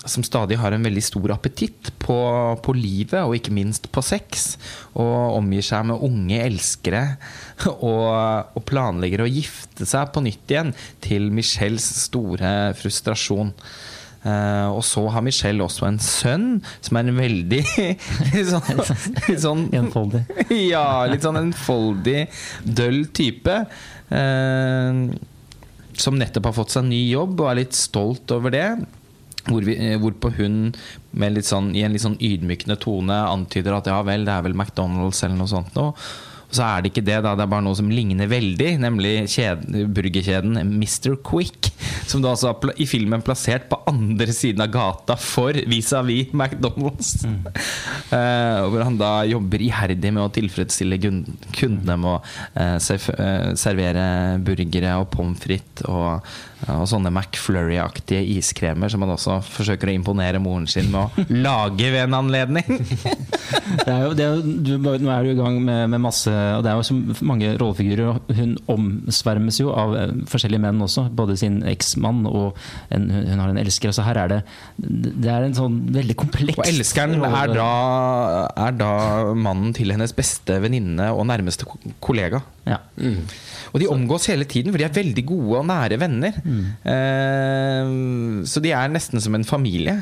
som 0.07 0.23
stadig 0.23 0.57
har 0.59 0.71
en 0.71 0.85
veldig 0.85 1.03
stor 1.03 1.33
appetitt 1.35 1.91
på, 1.99 2.17
på 2.63 2.75
livet, 2.77 3.19
og 3.19 3.35
ikke 3.35 3.53
minst 3.55 3.89
på 3.91 4.03
sex. 4.05 4.53
Og 4.95 5.35
omgir 5.39 5.65
seg 5.65 5.89
med 5.89 6.03
unge 6.05 6.39
elskere. 6.45 7.03
Og, 7.69 8.55
og 8.55 8.63
planlegger 8.67 9.25
å 9.25 9.29
gifte 9.29 9.83
seg 9.87 10.13
på 10.15 10.21
nytt 10.23 10.51
igjen, 10.51 10.69
til 11.03 11.27
Michelles 11.35 11.83
store 12.05 12.71
frustrasjon. 12.79 13.51
Uh, 14.19 14.67
og 14.75 14.81
så 14.83 15.05
har 15.13 15.23
Michelle 15.23 15.63
også 15.63 15.85
en 15.87 15.99
sønn 16.03 16.47
som 16.83 16.97
er 16.99 17.07
en 17.07 17.19
veldig 17.21 17.61
litt 18.33 18.49
sånn, 18.49 18.81
litt 19.29 19.39
sånn 19.39 19.61
Enfoldig. 19.79 20.25
Ja, 20.73 21.05
litt 21.07 21.23
sånn 21.23 21.39
enfoldig, 21.39 22.25
døll 22.63 23.05
type. 23.15 23.61
Uh, 24.11 25.07
som 25.99 26.19
nettopp 26.19 26.49
har 26.49 26.57
fått 26.59 26.75
seg 26.75 26.85
en 26.85 26.93
ny 26.93 27.03
jobb 27.09 27.39
og 27.39 27.51
er 27.51 27.61
litt 27.61 27.75
stolt 27.75 28.31
over 28.35 28.55
det. 28.55 28.67
Hvor 29.47 29.63
vi, 29.65 29.75
eh, 29.77 29.97
hvorpå 29.99 30.33
hun 30.37 30.73
sånn, 30.73 31.71
i 31.75 31.83
en 31.85 31.93
litt 31.95 32.05
sånn 32.05 32.19
ydmykende 32.19 32.79
tone 32.81 33.15
antyder 33.29 33.77
at 33.77 33.87
ja 33.87 34.01
vel, 34.05 34.25
det 34.27 34.33
er 34.33 34.43
vel 34.45 34.57
McDonald's 34.57 35.23
eller 35.23 35.39
noe 35.39 35.51
sånt 35.51 35.77
noe. 35.79 35.93
Og 36.49 36.57
så 36.57 36.65
er 36.65 36.81
det 36.81 36.89
ikke 36.89 37.05
det, 37.05 37.17
da. 37.21 37.35
Det 37.37 37.43
er 37.45 37.51
bare 37.51 37.61
noe 37.61 37.77
som 37.77 37.91
ligner 37.93 38.29
veldig, 38.29 38.71
nemlig 38.81 39.11
burgerkjeden 39.93 40.57
Mr. 40.57 41.13
Quick. 41.21 41.69
Som 42.09 42.23
da 42.23 42.31
altså 42.33 42.49
er 42.49 42.81
i 42.81 42.87
filmen 42.89 43.21
plassert 43.21 43.67
på 43.69 43.77
andre 43.89 44.33
siden 44.33 44.63
av 44.65 44.71
gata 44.73 45.17
for 45.21 45.53
vis-à-vis 45.69 46.33
McDonald's. 46.33 47.15
Eh, 48.09 48.59
hvor 48.65 48.81
han 48.81 48.95
da 48.97 49.21
jobber 49.29 49.61
iherdig 49.61 50.09
med 50.15 50.23
å 50.23 50.31
tilfredsstille 50.33 50.97
kundene 50.97 51.97
med 52.01 52.07
å 52.09 52.15
uh, 52.57 53.53
servere 53.59 54.05
burgere 54.41 54.95
og 54.97 55.11
pommes 55.13 55.37
frites 55.43 55.85
og, 55.85 56.25
og 56.67 56.83
sånne 56.91 57.07
McFlurry-aktige 57.13 58.19
iskremer 58.35 58.91
som 58.91 58.99
man 58.99 59.13
også 59.13 59.37
forsøker 59.47 59.87
å 59.87 59.93
imponere 59.95 60.41
moren 60.43 60.65
sin 60.67 60.89
med 60.91 60.99
å 60.99 61.23
lage 61.45 61.87
ved 61.93 62.01
en 62.07 62.17
anledning. 62.19 62.67
Det 63.49 63.89
er 63.89 64.03
jo, 64.05 64.11
det 64.13 64.23
er 64.25 64.35
jo, 64.37 64.51
du, 64.61 64.69
nå 65.01 65.09
er 65.09 65.25
du 65.25 65.29
i 65.31 65.37
gang 65.37 65.55
med, 65.63 65.87
med 65.89 66.01
masse 66.03 66.29
Og 66.29 66.61
det 66.65 66.69
er 66.69 66.77
jo 66.77 66.83
så 66.85 67.25
mange 67.25 67.47
rollefigurer. 67.57 68.19
Hun 68.37 68.51
omsvermes 68.69 69.57
jo 69.61 69.71
av 69.73 69.95
eh, 69.97 70.11
forskjellige 70.29 70.61
menn 70.63 70.83
også. 70.85 71.07
Både 71.17 71.35
sin 71.39 71.57
eksmann 71.67 72.21
og 72.29 72.57
en, 72.93 73.07
hun 73.09 73.41
har 73.41 73.49
en 73.53 73.59
elsker. 73.61 73.89
Altså 73.91 74.05
her 74.05 74.19
er 74.21 74.31
det 74.35 74.39
Det 75.25 75.31
er 75.33 75.47
en 75.47 75.57
sånn 75.57 75.79
veldig 75.95 76.17
kompleks 76.21 76.59
Og 76.61 76.69
elskeren 76.69 77.17
er 77.25 77.53
da, 77.55 77.69
er 78.67 78.77
da 78.79 78.91
mannen 79.33 79.73
til 79.77 79.93
hennes 79.95 80.13
beste 80.17 80.59
venninne 80.63 81.09
og 81.15 81.25
nærmeste 81.29 81.67
ko- 81.69 81.81
kollega. 82.05 82.43
Ja. 82.69 82.79
Og 83.73 83.81
de 83.81 83.89
omgås 83.89 84.29
hele 84.31 84.45
tiden, 84.49 84.71
for 84.71 84.81
de 84.81 84.85
er 84.87 84.93
veldig 84.95 85.25
gode 85.29 85.61
og 85.61 85.67
nære 85.69 85.99
venner. 86.01 86.37
Eh, 86.93 87.93
så 88.49 88.63
de 88.63 88.73
er 88.73 88.93
nesten 88.93 89.21
som 89.21 89.37
en 89.37 89.47
familie. 89.47 89.99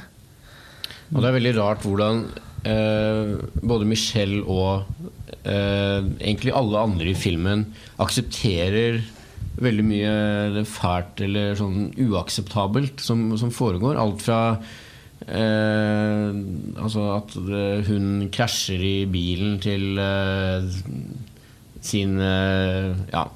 Og 1.14 1.22
det 1.22 1.30
er 1.30 1.38
veldig 1.38 1.54
rart 1.58 1.86
hvordan 1.88 2.26
eh, 2.68 3.36
både 3.64 3.88
Michelle 3.88 4.42
og 4.44 4.88
eh, 5.44 6.02
egentlig 6.20 6.56
alle 6.56 6.84
andre 6.90 7.12
i 7.14 7.18
filmen 7.18 7.68
aksepterer 8.04 9.00
veldig 9.58 9.86
mye 9.88 10.66
fælt 10.70 11.24
eller 11.26 11.56
sånn 11.58 11.88
uakseptabelt 11.98 13.02
som, 13.02 13.32
som 13.40 13.54
foregår. 13.54 13.98
Alt 14.00 14.26
fra 14.26 14.42
eh, 15.26 16.28
altså 16.78 17.08
at 17.16 17.34
det, 17.48 17.64
hun 17.90 18.28
krasjer 18.34 18.84
i 18.84 18.98
bilen 19.10 19.58
til 19.64 19.98
eh, 20.02 20.70
sin 21.84 22.18
eh, 22.22 22.94
ja, 23.12 23.28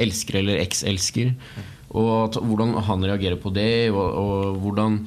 elsker 0.00 0.40
eller 0.40 0.62
ekselsker. 0.62 1.32
Og 1.94 2.40
hvordan 2.42 2.74
han 2.88 3.06
reagerer 3.06 3.38
på 3.40 3.52
det, 3.54 3.90
og, 3.94 4.02
og 4.02 4.58
hvordan 4.64 4.98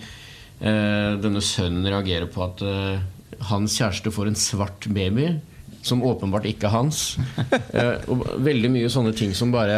eh, 0.61 1.17
denne 1.19 1.43
sønnen 1.43 1.87
reagerer 1.87 2.29
på 2.31 2.45
at 2.45 2.63
eh, 2.63 3.03
hans 3.49 3.75
kjæreste 3.77 4.13
får 4.13 4.31
en 4.31 4.39
svart 4.39 4.87
baby. 4.93 5.35
Som 5.87 6.01
åpenbart 6.03 6.47
ikke 6.49 6.67
er 6.69 6.75
hans. 6.79 7.03
Eh, 7.77 7.99
og 8.09 8.23
veldig 8.41 8.69
mye 8.73 8.89
sånne 8.89 9.11
ting 9.15 9.33
som 9.37 9.51
bare 9.53 9.75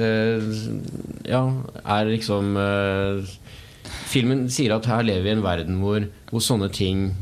eh, 0.00 0.46
Ja, 1.28 1.42
er 1.84 2.08
liksom 2.08 2.56
eh, 2.58 3.20
Filmen 4.10 4.46
sier 4.52 4.74
at 4.74 4.88
her 4.90 5.04
lever 5.06 5.26
vi 5.26 5.30
i 5.30 5.34
en 5.36 5.44
verden 5.44 5.78
hvor, 5.82 6.06
hvor 6.30 6.42
sånne 6.42 6.70
ting 6.72 7.12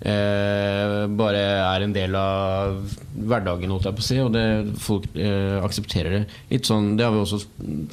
eh, 0.00 1.06
bare 1.20 1.42
er 1.64 1.84
en 1.84 1.94
del 1.94 2.14
av 2.18 2.78
hverdagen, 3.14 3.70
holdt 3.74 3.88
jeg 3.90 3.98
på 3.98 4.04
å 4.04 4.08
si. 4.08 4.18
Og 4.24 4.32
det, 4.34 4.44
folk 4.80 5.08
eh, 5.16 5.58
aksepterer 5.64 6.18
det. 6.18 6.22
Litt 6.52 6.68
sånn, 6.70 6.94
Det 6.98 7.04
har 7.06 7.12
vi 7.14 7.22
også 7.24 7.40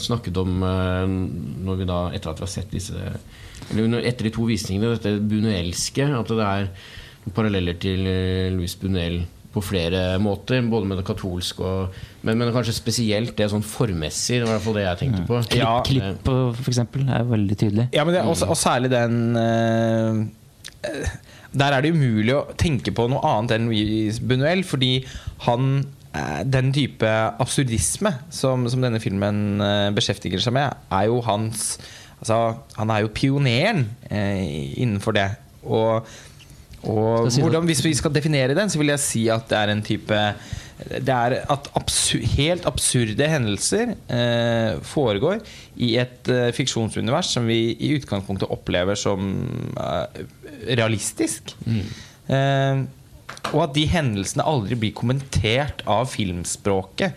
snakket 0.08 0.38
om 0.44 0.62
eh, 0.64 1.06
når 1.68 1.82
vi 1.84 1.90
da, 1.90 2.02
etter 2.16 2.32
at 2.34 2.42
vi 2.42 2.48
har 2.48 2.54
sett 2.58 2.72
disse 2.74 3.10
eller 3.68 4.00
Etter 4.06 4.28
de 4.30 4.32
to 4.32 4.46
visningene, 4.48 4.94
dette 4.96 5.18
bunuelske. 5.28 6.06
At 6.16 6.30
det 6.32 6.46
er 6.46 6.70
paralleller 7.36 7.76
til 7.82 8.06
eh, 8.08 8.52
Louis 8.54 8.76
Bunuel 8.80 9.26
på 9.52 9.64
flere 9.66 10.20
måter. 10.22 10.62
Både 10.70 10.88
med 10.88 11.00
det 11.02 11.06
katolske 11.08 11.66
og 11.66 11.98
men, 12.28 12.38
men 12.40 12.52
kanskje 12.56 12.76
spesielt 12.78 13.34
det 13.40 13.48
sånn 13.52 13.64
formmessig, 13.66 14.38
Det 14.40 14.46
var 14.46 14.54
i 14.54 14.56
hvert 14.58 14.66
fall 14.68 14.78
det 14.78 14.86
jeg 14.86 15.00
tenkte 15.02 15.26
på. 15.28 15.42
Klipp, 15.50 15.60
Ja. 15.62 15.74
klipp 15.88 16.30
for 16.30 16.72
eksempel, 16.72 17.06
er 17.10 17.24
veldig 17.28 17.58
tydelig. 17.60 17.88
Ja, 17.96 18.06
men 18.08 18.16
det, 18.16 18.24
og, 18.28 18.36
og 18.48 18.58
særlig 18.60 18.92
den 18.94 19.18
eh, 19.42 21.02
Der 21.54 21.76
er 21.76 21.84
det 21.84 21.94
umulig 21.96 22.34
å 22.36 22.46
tenke 22.60 22.92
på 22.96 23.08
noe 23.12 23.24
annet 23.26 23.56
enn 23.56 23.70
Louis 23.70 24.20
Buñuel, 24.20 24.66
fordi 24.68 25.00
han 25.48 25.86
den 26.48 26.72
type 26.74 27.10
absurdisme 27.38 28.14
som, 28.34 28.64
som 28.72 28.82
denne 28.82 29.02
filmen 29.04 29.62
eh, 29.62 29.90
beskjeftiger 29.96 30.42
seg 30.42 30.56
med, 30.56 30.78
er 30.90 31.10
jo 31.12 31.20
hans 31.26 31.76
altså, 32.20 32.58
Han 32.78 32.94
er 32.94 33.04
jo 33.04 33.12
pioneren 33.14 33.84
eh, 34.10 34.80
innenfor 34.82 35.18
det. 35.18 35.28
Og, 35.68 36.08
og 36.88 37.30
si 37.34 37.44
hvordan, 37.44 37.68
hvis 37.70 37.84
vi 37.86 37.94
skal 37.98 38.16
definere 38.16 38.58
den, 38.58 38.72
så 38.72 38.82
vil 38.82 38.96
jeg 38.96 39.04
si 39.04 39.28
at 39.34 39.46
det 39.52 39.60
er 39.60 39.74
en 39.76 39.86
type 39.86 40.24
det 40.78 41.10
er 41.10 41.34
at 41.50 41.70
absur 41.78 42.22
helt 42.38 42.68
absurde 42.70 43.28
hendelser 43.28 43.96
eh, 44.14 44.78
foregår 44.86 45.40
i 45.82 45.96
et 45.98 46.30
eh, 46.30 46.52
fiksjonsunivers 46.54 47.32
som 47.34 47.48
vi 47.50 47.74
i 47.74 47.96
utgangspunktet 47.98 48.52
opplever 48.54 49.00
som 49.00 49.32
eh, 49.74 50.22
realistisk. 50.66 51.54
Eh, 52.28 52.86
og 53.54 53.62
at 53.64 53.76
de 53.78 53.86
hendelsene 53.88 54.46
aldri 54.48 54.76
blir 54.80 54.96
kommentert 54.98 55.84
av 55.88 56.10
filmspråket. 56.12 57.16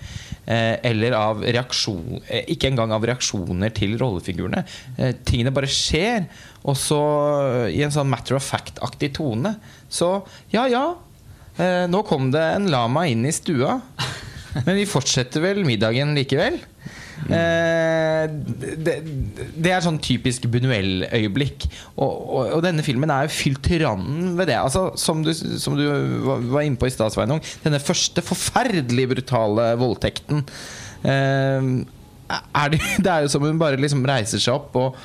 Eh, 0.50 0.76
eller 0.88 1.14
av 1.14 1.42
reaksjon 1.44 2.22
eh, 2.24 2.46
Ikke 2.50 2.70
engang 2.70 2.90
av 2.94 3.04
reaksjoner 3.06 3.70
til 3.76 3.96
rollefigurene. 4.00 4.64
Eh, 4.96 5.12
tingene 5.26 5.52
bare 5.54 5.70
skjer. 5.70 6.26
Og 6.64 6.78
så, 6.78 7.00
eh, 7.66 7.76
i 7.76 7.84
en 7.86 7.94
sånn 7.94 8.10
matter 8.10 8.38
of 8.38 8.46
fact-aktig 8.46 9.14
tone, 9.18 9.56
så 9.90 10.20
ja, 10.52 10.66
ja. 10.70 10.84
Eh, 11.60 11.86
nå 11.90 12.02
kom 12.08 12.30
det 12.34 12.42
en 12.56 12.70
lama 12.72 13.06
inn 13.10 13.26
i 13.28 13.34
stua. 13.34 13.78
Men 14.66 14.74
vi 14.76 14.88
fortsetter 14.88 15.44
vel 15.44 15.64
middagen 15.66 16.14
likevel. 16.16 16.58
Det, 18.28 18.94
det 19.56 19.72
er 19.72 19.84
sånn 19.84 19.98
typisk 20.02 20.46
Bunuel-øyeblikk. 20.52 21.66
Og, 21.96 22.10
og, 22.10 22.50
og 22.58 22.64
denne 22.66 22.84
filmen 22.86 23.10
er 23.14 23.28
jo 23.28 23.34
fylt 23.36 23.62
til 23.66 23.84
randen 23.86 24.34
ved 24.38 24.50
det. 24.52 24.58
Altså, 24.60 24.88
som, 25.00 25.22
du, 25.26 25.32
som 25.34 25.76
du 25.78 25.84
var- 26.26 26.64
inne 26.66 26.76
på 26.80 26.90
i 26.90 26.94
stad, 26.94 27.14
Sveinung. 27.14 27.40
Denne 27.64 27.80
første 27.82 28.24
forferdelig 28.24 29.08
brutale 29.14 29.70
voldtekten. 29.80 30.44
Eh, 31.04 31.72
er 32.30 32.68
det, 32.76 32.82
det 33.04 33.10
er 33.10 33.24
jo 33.26 33.32
som 33.32 33.42
hun 33.48 33.58
bare 33.62 33.80
liksom 33.80 34.04
reiser 34.06 34.42
seg 34.42 34.54
opp 34.60 34.76
og 34.80 35.00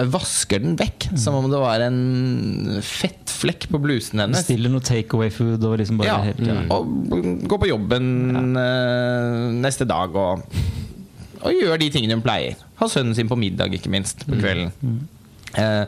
vasker 0.00 0.62
den 0.62 0.76
vekk. 0.80 1.10
Som 1.18 1.34
om 1.36 1.48
det 1.52 1.58
var 1.60 1.82
en 1.84 2.78
fettflekk 2.86 3.66
på 3.72 3.80
blusen 3.82 4.22
hennes. 4.22 4.38
Bestiller 4.46 4.72
noe 4.72 4.84
takeaway-food 4.86 5.64
og 5.66 5.74
liksom 5.82 5.98
bare 6.00 6.08
Ja, 6.08 6.20
helt, 6.30 6.40
ja. 6.46 6.62
og 6.72 7.44
går 7.50 7.60
på 7.66 7.68
jobben 7.68 8.56
eh, 8.56 9.50
neste 9.60 9.84
dag 9.90 10.14
og, 10.16 10.46
og 11.40 11.56
gjør 11.56 11.80
de 11.80 11.90
tingene 11.92 12.16
hun 12.18 12.24
pleier. 12.24 12.60
Ha 12.80 12.88
sønnen 12.90 13.16
sin 13.16 13.30
på 13.30 13.38
middag, 13.38 13.74
ikke 13.76 13.92
minst, 13.92 14.26
på 14.28 14.38
kvelden. 14.40 14.72
Eh, 15.58 15.84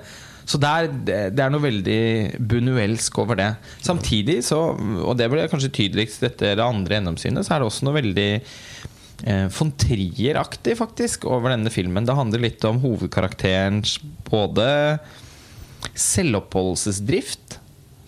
så 0.49 0.59
det 0.59 0.68
er, 0.68 0.88
det 1.32 1.42
er 1.42 1.52
noe 1.52 1.62
veldig 1.62 2.02
bunuelsk 2.50 3.18
over 3.23 3.38
det. 3.38 3.49
Samtidig, 3.85 4.40
så, 4.47 4.59
og 4.75 5.16
det 5.18 5.30
ble 5.32 5.47
kanskje 5.50 5.73
tydeligst 5.78 6.25
etter 6.26 6.56
det 6.59 6.66
andre 6.66 6.99
gjennomsynet, 6.99 7.47
så 7.47 7.54
er 7.54 7.62
det 7.62 7.68
også 7.71 7.87
noe 7.87 7.99
veldig 8.00 8.28
eh, 8.35 9.47
von 9.54 9.73
Trier-aktig 9.78 10.76
faktisk 10.80 11.28
over 11.30 11.54
denne 11.54 11.73
filmen. 11.73 12.09
Det 12.09 12.18
handler 12.18 12.47
litt 12.49 12.66
om 12.68 12.82
hovedkarakterens 12.82 13.99
både 14.28 14.66
selvoppholdelsesdrift, 15.99 17.59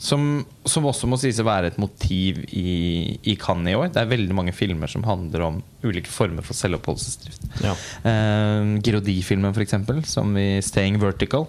som, 0.04 0.44
som 0.68 0.84
også 0.90 1.08
må 1.08 1.16
sies 1.20 1.40
å 1.40 1.46
være 1.46 1.72
et 1.72 1.80
motiv 1.80 2.42
i, 2.52 3.16
i 3.24 3.36
Cannes 3.40 3.72
i 3.72 3.76
år. 3.78 3.88
Det 3.94 4.02
er 4.02 4.10
veldig 4.10 4.36
mange 4.36 4.52
filmer 4.56 4.90
som 4.90 5.06
handler 5.08 5.46
om 5.46 5.60
ulike 5.84 6.12
former 6.12 6.44
for 6.44 6.56
selvoppholdelsesdrift. 6.58 7.46
Ja. 7.64 7.72
Uh, 8.04 8.76
Girodi-filmen, 8.84 9.54
f.eks., 9.54 9.78
som 10.12 10.36
i 10.36 10.60
'Staying 10.60 11.00
Vertical'. 11.02 11.48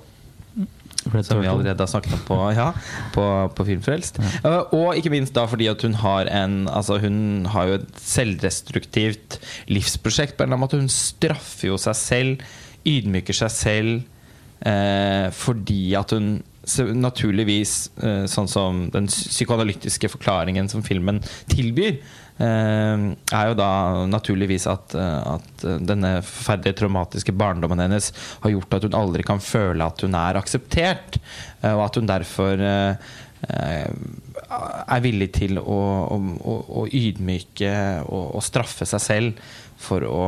Red 1.14 1.28
Som 1.28 1.42
vi 1.44 1.48
allerede 1.48 1.84
har 1.84 1.90
snakket 1.90 2.16
om 2.16 2.22
på, 2.26 2.38
ja, 2.56 2.72
på, 3.14 3.26
på 3.54 3.66
Filmfrelst. 3.68 4.18
Uh, 4.42 4.64
og 4.74 4.98
ikke 4.98 5.12
minst 5.14 5.36
da 5.36 5.44
fordi 5.50 5.68
at 5.70 5.84
hun 5.86 6.00
har 6.02 6.32
en 6.34 6.66
Altså 6.72 6.98
hun 7.04 7.46
har 7.54 7.70
jo 7.70 7.78
et 7.78 8.02
selvdestruktivt 8.02 9.38
livsprosjekt. 9.70 10.34
På 10.34 10.44
en 10.44 10.50
eller 10.50 10.58
annen 10.58 10.66
måte 10.66 10.82
Hun 10.82 10.90
straffer 10.90 11.74
jo 11.74 11.78
seg 11.82 12.00
selv, 12.00 12.50
ydmyker 12.86 13.38
seg 13.38 13.54
selv, 13.54 13.94
eh, 14.66 15.30
fordi 15.34 15.96
at 15.98 16.14
hun 16.14 16.40
naturligvis, 16.66 17.92
eh, 18.02 18.26
sånn 18.26 18.48
som 18.50 18.90
den 18.94 19.08
psykoanalytiske 19.08 20.10
forklaringen 20.10 20.70
som 20.70 20.84
filmen 20.84 21.22
tilbyr, 21.52 21.98
eh, 22.38 23.06
er 23.34 23.48
jo 23.50 23.54
da 23.54 24.06
naturligvis 24.10 24.68
at, 24.68 24.96
eh, 24.96 25.34
at 25.36 25.66
denne 25.86 26.22
forferdelige 26.22 26.80
traumatiske 26.82 27.36
barndommen 27.36 27.80
hennes 27.80 28.12
har 28.42 28.52
gjort 28.52 28.74
at 28.74 28.84
hun 28.84 28.98
aldri 28.98 29.24
kan 29.24 29.40
føle 29.40 29.86
at 29.86 30.02
hun 30.02 30.16
er 30.16 30.36
akseptert, 30.36 31.20
og 31.64 31.86
at 31.86 31.96
hun 31.96 32.08
derfor 32.08 32.62
er 33.46 35.02
villig 35.02 35.34
til 35.34 35.58
å, 35.60 35.80
å, 36.10 36.54
å, 36.82 36.86
ydmyke 36.88 38.04
og, 38.10 38.42
straffe 38.42 38.86
seg 38.86 39.02
selv 39.02 39.34
for 39.78 40.02
å 40.02 40.26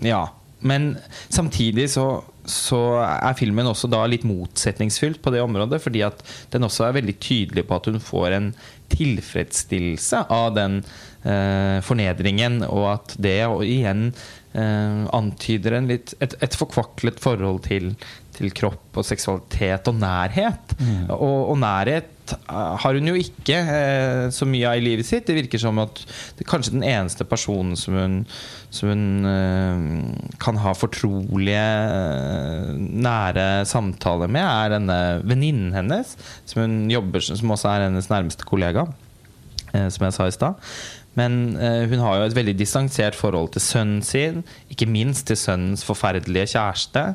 Ja. 0.00 0.39
Men 0.60 0.92
samtidig 1.32 1.88
så, 1.94 2.06
så 2.44 2.80
er 3.02 3.38
filmen 3.38 3.68
også 3.70 3.88
da 3.90 4.02
litt 4.08 4.26
motsetningsfylt 4.28 5.22
på 5.24 5.32
det 5.34 5.42
området, 5.44 5.80
fordi 5.82 6.04
at 6.06 6.20
den 6.52 6.66
også 6.66 6.88
er 6.88 6.98
veldig 7.00 7.16
tydelig 7.22 7.66
på 7.68 7.78
at 7.78 7.88
hun 7.90 8.00
får 8.04 8.36
en 8.36 8.50
tilfredsstillelse 8.90 10.24
av 10.34 10.52
den 10.56 10.80
eh, 11.22 11.78
fornedringen, 11.86 12.60
og 12.66 12.86
at 12.96 13.14
det 13.22 13.38
og 13.46 13.64
igjen 13.66 14.10
eh, 14.52 15.06
antyder 15.16 15.78
litt, 15.86 16.14
et, 16.20 16.36
et 16.42 16.58
forkvaklet 16.58 17.22
forhold 17.22 17.62
til, 17.68 17.92
til 18.36 18.52
kropp 18.56 19.00
og 19.00 19.06
seksualitet 19.06 19.88
og 19.90 19.98
nærhet. 20.00 20.74
Og, 21.12 21.50
og 21.52 21.58
nærhet 21.60 22.34
eh, 22.34 22.76
har 22.82 22.96
hun 22.96 23.10
jo 23.10 23.16
ikke 23.18 23.58
eh, 23.58 24.22
så 24.34 24.48
mye 24.48 24.70
av 24.70 24.80
i 24.80 24.84
livet 24.84 25.08
sitt. 25.08 25.26
Det 25.28 25.36
virker 25.36 25.62
som 25.62 25.80
at 25.82 26.02
det 26.38 26.46
er 26.46 26.50
kanskje 26.50 26.76
den 26.76 26.86
eneste 26.86 27.26
personen 27.28 27.76
som 27.78 27.98
hun, 27.98 28.16
som 28.74 28.92
hun 28.92 29.04
eh, 29.30 29.84
kan 30.42 30.60
ha 30.62 30.74
fortrolige, 30.78 31.66
eh, 31.98 32.72
nære 32.78 33.48
samtaler 33.68 34.30
med, 34.30 34.46
er 34.46 34.76
denne 34.78 35.00
venninnen 35.24 35.74
hennes, 35.76 36.16
som 36.48 36.64
hun 36.64 36.80
jobber 36.92 37.24
som 37.24 37.56
også 37.56 37.74
er 37.74 37.88
hennes 37.88 38.10
nærmeste 38.12 38.48
kollega, 38.48 38.88
eh, 39.74 39.90
som 39.90 40.08
jeg 40.08 40.16
sa 40.16 40.30
i 40.30 40.38
stad. 40.38 40.72
Men 41.18 41.56
eh, 41.58 41.84
hun 41.90 42.02
har 42.04 42.18
jo 42.18 42.26
et 42.28 42.36
veldig 42.36 42.54
distansert 42.58 43.18
forhold 43.18 43.50
til 43.54 43.64
sønnen 43.64 44.02
sin, 44.06 44.44
ikke 44.70 44.88
minst 44.88 45.26
til 45.30 45.38
sønnens 45.38 45.82
forferdelige 45.86 46.52
kjæreste, 46.54 47.06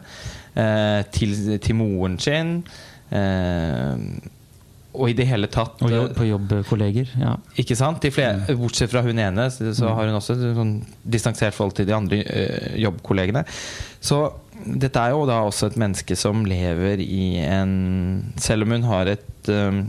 til, 0.56 1.36
til 1.60 1.76
moren 1.76 2.20
sin. 2.22 2.58
Eh, 3.12 4.32
og 4.96 5.12
i 5.12 5.16
det 5.18 5.26
hele 5.28 5.50
tatt 5.52 5.82
Og 5.84 5.92
jobb, 5.92 6.14
på 6.16 6.28
jobbkolleger. 6.30 7.10
Ja. 7.20 7.36
ikke 7.60 7.76
sant? 7.76 8.06
Flere, 8.16 8.56
bortsett 8.56 8.92
fra 8.94 9.04
hun 9.06 9.20
ene, 9.20 9.50
så 9.52 9.74
så 9.76 9.92
har 9.92 10.08
hun 10.08 10.16
også 10.16 10.38
et 10.38 10.56
sånn 10.56 10.78
distansert 11.04 11.56
forhold 11.58 11.76
til 11.76 11.90
de 11.90 11.96
andre 11.98 12.22
jobbkollegene. 12.80 13.44
Så 14.00 14.22
dette 14.64 15.02
er 15.02 15.12
jo 15.12 15.26
da 15.28 15.42
også 15.44 15.70
et 15.70 15.80
menneske 15.82 16.16
som 16.18 16.46
lever 16.48 17.02
i 17.04 17.36
en 17.44 17.74
Selv 18.40 18.64
om 18.64 18.72
hun 18.72 18.88
har 18.88 19.12
et, 19.12 19.50
um, 19.52 19.84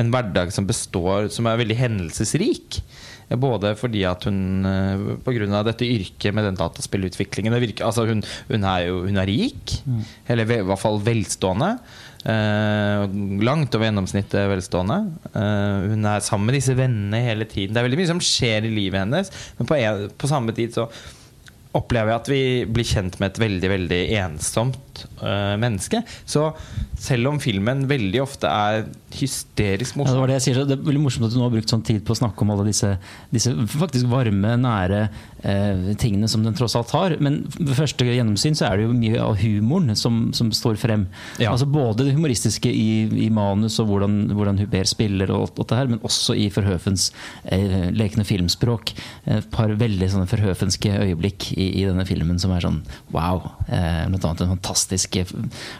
en 0.00 0.12
hverdag 0.14 0.52
som 0.54 0.66
består 0.66 1.28
Som 1.34 1.46
er 1.46 1.60
veldig 1.60 1.76
hendelsesrik. 1.76 2.80
Både 3.36 3.74
fordi 3.76 4.04
at 4.08 4.24
hun 4.24 4.64
øh, 4.64 5.18
Pga. 5.24 5.62
dette 5.66 5.84
yrket 5.84 6.32
med 6.32 6.46
den 6.48 6.56
dataspillutviklingen 6.56 7.52
virker, 7.60 7.84
altså 7.84 8.06
hun, 8.08 8.22
hun 8.48 8.64
er 8.64 8.86
jo 8.88 9.02
hun 9.04 9.20
er 9.20 9.28
rik. 9.28 9.74
Eller 10.28 10.48
i 10.48 10.62
hvert 10.64 10.80
fall 10.80 11.00
velstående. 11.04 11.74
Eh, 12.28 13.04
langt 13.46 13.76
over 13.76 13.86
gjennomsnittet 13.86 14.48
velstående. 14.50 14.98
Eh, 15.32 15.92
hun 15.92 16.08
er 16.08 16.24
sammen 16.24 16.48
med 16.48 16.58
disse 16.58 16.74
vennene 16.78 17.22
hele 17.24 17.46
tiden. 17.48 17.74
Det 17.74 17.82
er 17.82 17.86
veldig 17.86 18.00
mye 18.00 18.10
som 18.10 18.24
skjer 18.24 18.66
i 18.66 18.74
livet 18.74 19.04
hennes, 19.04 19.30
men 19.60 19.68
på, 19.68 19.78
en, 19.78 20.08
på 20.18 20.30
samme 20.30 20.56
tid 20.56 20.74
så 20.74 20.88
opplever 21.76 22.10
jeg 22.10 22.22
at 22.22 22.30
vi 22.32 22.42
blir 22.72 22.88
kjent 22.88 23.18
med 23.20 23.30
et 23.30 23.42
veldig 23.42 23.70
veldig 23.70 24.02
ensomt 24.24 24.78
eh, 25.04 25.54
menneske. 25.60 26.02
Så 26.28 26.50
selv 26.98 27.30
om 27.30 27.38
filmen 27.42 27.86
veldig 27.90 28.22
ofte 28.24 28.50
er 28.50 28.88
hysterisk 29.14 29.96
Ja, 29.96 30.10
det 30.10 30.20
var 30.20 30.30
det 30.30 30.36
jeg 30.38 30.44
sier, 30.48 30.58
så 30.58 30.66
det 30.68 30.76
er 30.76 30.84
veldig 30.84 31.00
morsomt 31.00 31.28
at 31.28 31.32
du 31.32 31.38
nå 31.38 31.46
har 31.46 31.54
brukt 31.54 31.70
sånn 31.72 31.84
tid 31.86 32.02
på 32.04 32.12
å 32.12 32.18
snakke 32.18 32.44
om 32.44 32.52
alle 32.52 32.66
disse, 32.68 32.90
disse 33.32 33.52
faktisk 33.72 34.10
varme, 34.10 34.52
nære 34.60 35.00
uh, 35.08 35.88
tingene 36.00 36.28
som 36.28 36.44
den 36.44 36.56
tross 36.58 36.76
alt 36.78 36.92
har. 36.96 37.16
Men 37.24 37.40
ved 37.56 37.72
første 37.78 38.04
gjennomsyn 38.04 38.58
så 38.58 38.68
er 38.68 38.78
det 38.78 38.88
jo 38.88 38.96
mye 38.98 39.22
av 39.22 39.38
humoren 39.40 39.96
som, 39.98 40.26
som 40.36 40.50
står 40.54 40.80
frem. 40.80 41.06
Ja. 41.40 41.54
Altså 41.54 41.68
Både 41.70 42.04
det 42.04 42.16
humoristiske 42.18 42.72
i, 42.72 43.06
i 43.26 43.30
manus 43.32 43.78
og 43.82 43.88
hvordan, 43.92 44.18
hvordan 44.36 44.60
Hubert 44.60 44.90
spiller, 44.90 45.32
og 45.32 45.48
alt 45.48 45.72
det 45.72 45.80
her, 45.80 45.92
men 45.94 46.04
også 46.06 46.36
i 46.36 46.48
Forhøfens 46.52 47.08
uh, 47.48 47.88
lekende 47.96 48.26
filmspråk. 48.28 48.92
Et 49.38 49.48
par 49.54 49.72
veldig 49.78 50.10
sånne 50.12 50.28
forhøfenske 50.28 50.92
øyeblikk 51.06 51.52
i, 51.56 51.70
i 51.80 51.86
denne 51.88 52.04
filmen 52.08 52.38
som 52.40 52.52
er 52.54 52.64
sånn 52.64 52.82
wow. 53.14 53.42
Eh, 53.68 54.04
blant 54.08 54.24
annet 54.24 54.44
en 54.44 54.52
fantastisk 54.54 54.87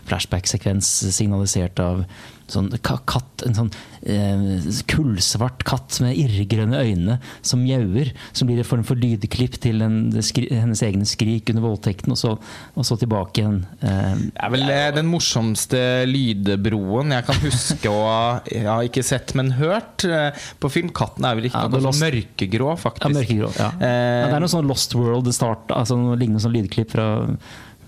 flashback-sekvens 0.09 0.89
signalisert 1.17 1.79
av 1.83 2.05
sånn 2.49 2.71
katt, 2.81 3.43
en 3.45 3.53
sånn 3.53 3.67
eh, 4.09 4.63
kullsvart 4.89 5.67
katt 5.69 5.99
med 6.01 6.17
irrgrønne 6.17 6.79
øyne 6.81 7.19
som 7.45 7.61
mjauer. 7.61 8.09
Som 8.33 8.49
blir 8.49 8.63
en 8.63 8.69
form 8.71 8.85
for 8.89 8.97
lydklipp 8.97 9.59
til 9.61 9.83
en, 9.85 9.99
skri, 10.25 10.47
hennes 10.49 10.81
egne 10.87 11.05
skrik 11.05 11.51
under 11.53 11.67
voldtekten, 11.67 12.15
og 12.15 12.17
så, 12.17 12.33
og 12.73 12.87
så 12.89 12.97
tilbake 13.03 13.43
igjen. 13.43 13.59
Eh, 13.85 14.15
Det 14.33 14.47
er 14.47 14.55
vel 14.57 14.65
eh, 14.73 14.87
den 14.97 15.11
morsomste 15.13 15.83
lydbroen 16.09 17.13
jeg 17.19 17.29
kan 17.29 17.43
huske 17.45 17.93
å 17.93 18.01
ha 18.09 18.79
ikke 18.89 19.05
sett, 19.05 19.37
men 19.37 19.53
hørt 19.61 20.09
eh, 20.09 20.33
på 20.63 20.73
film. 20.73 20.89
Katten 20.97 21.29
er 21.29 21.37
vel 21.37 21.51
ikke 21.51 21.67
Ja, 21.67 21.69
noe 21.75 21.85
Lost- 21.85 22.01
mørkegrå, 22.01 22.73
faktisk. 22.81 23.11
ja, 23.11 23.17
mørkegrå. 23.21 23.53
Ja. 23.61 23.69
Eh, 23.77 24.23
ja, 24.25 24.27
det 24.33 24.41
er 24.41 24.47
noe 24.47 24.55
sånn 24.57 24.73
Lost 24.73 24.97
World 24.97 25.29
start, 25.37 25.69
altså 25.77 26.01
noe 26.01 26.17
lignende 26.17 26.41
sånn 26.41 26.57
lydklipp 26.57 26.97
fra 26.97 27.11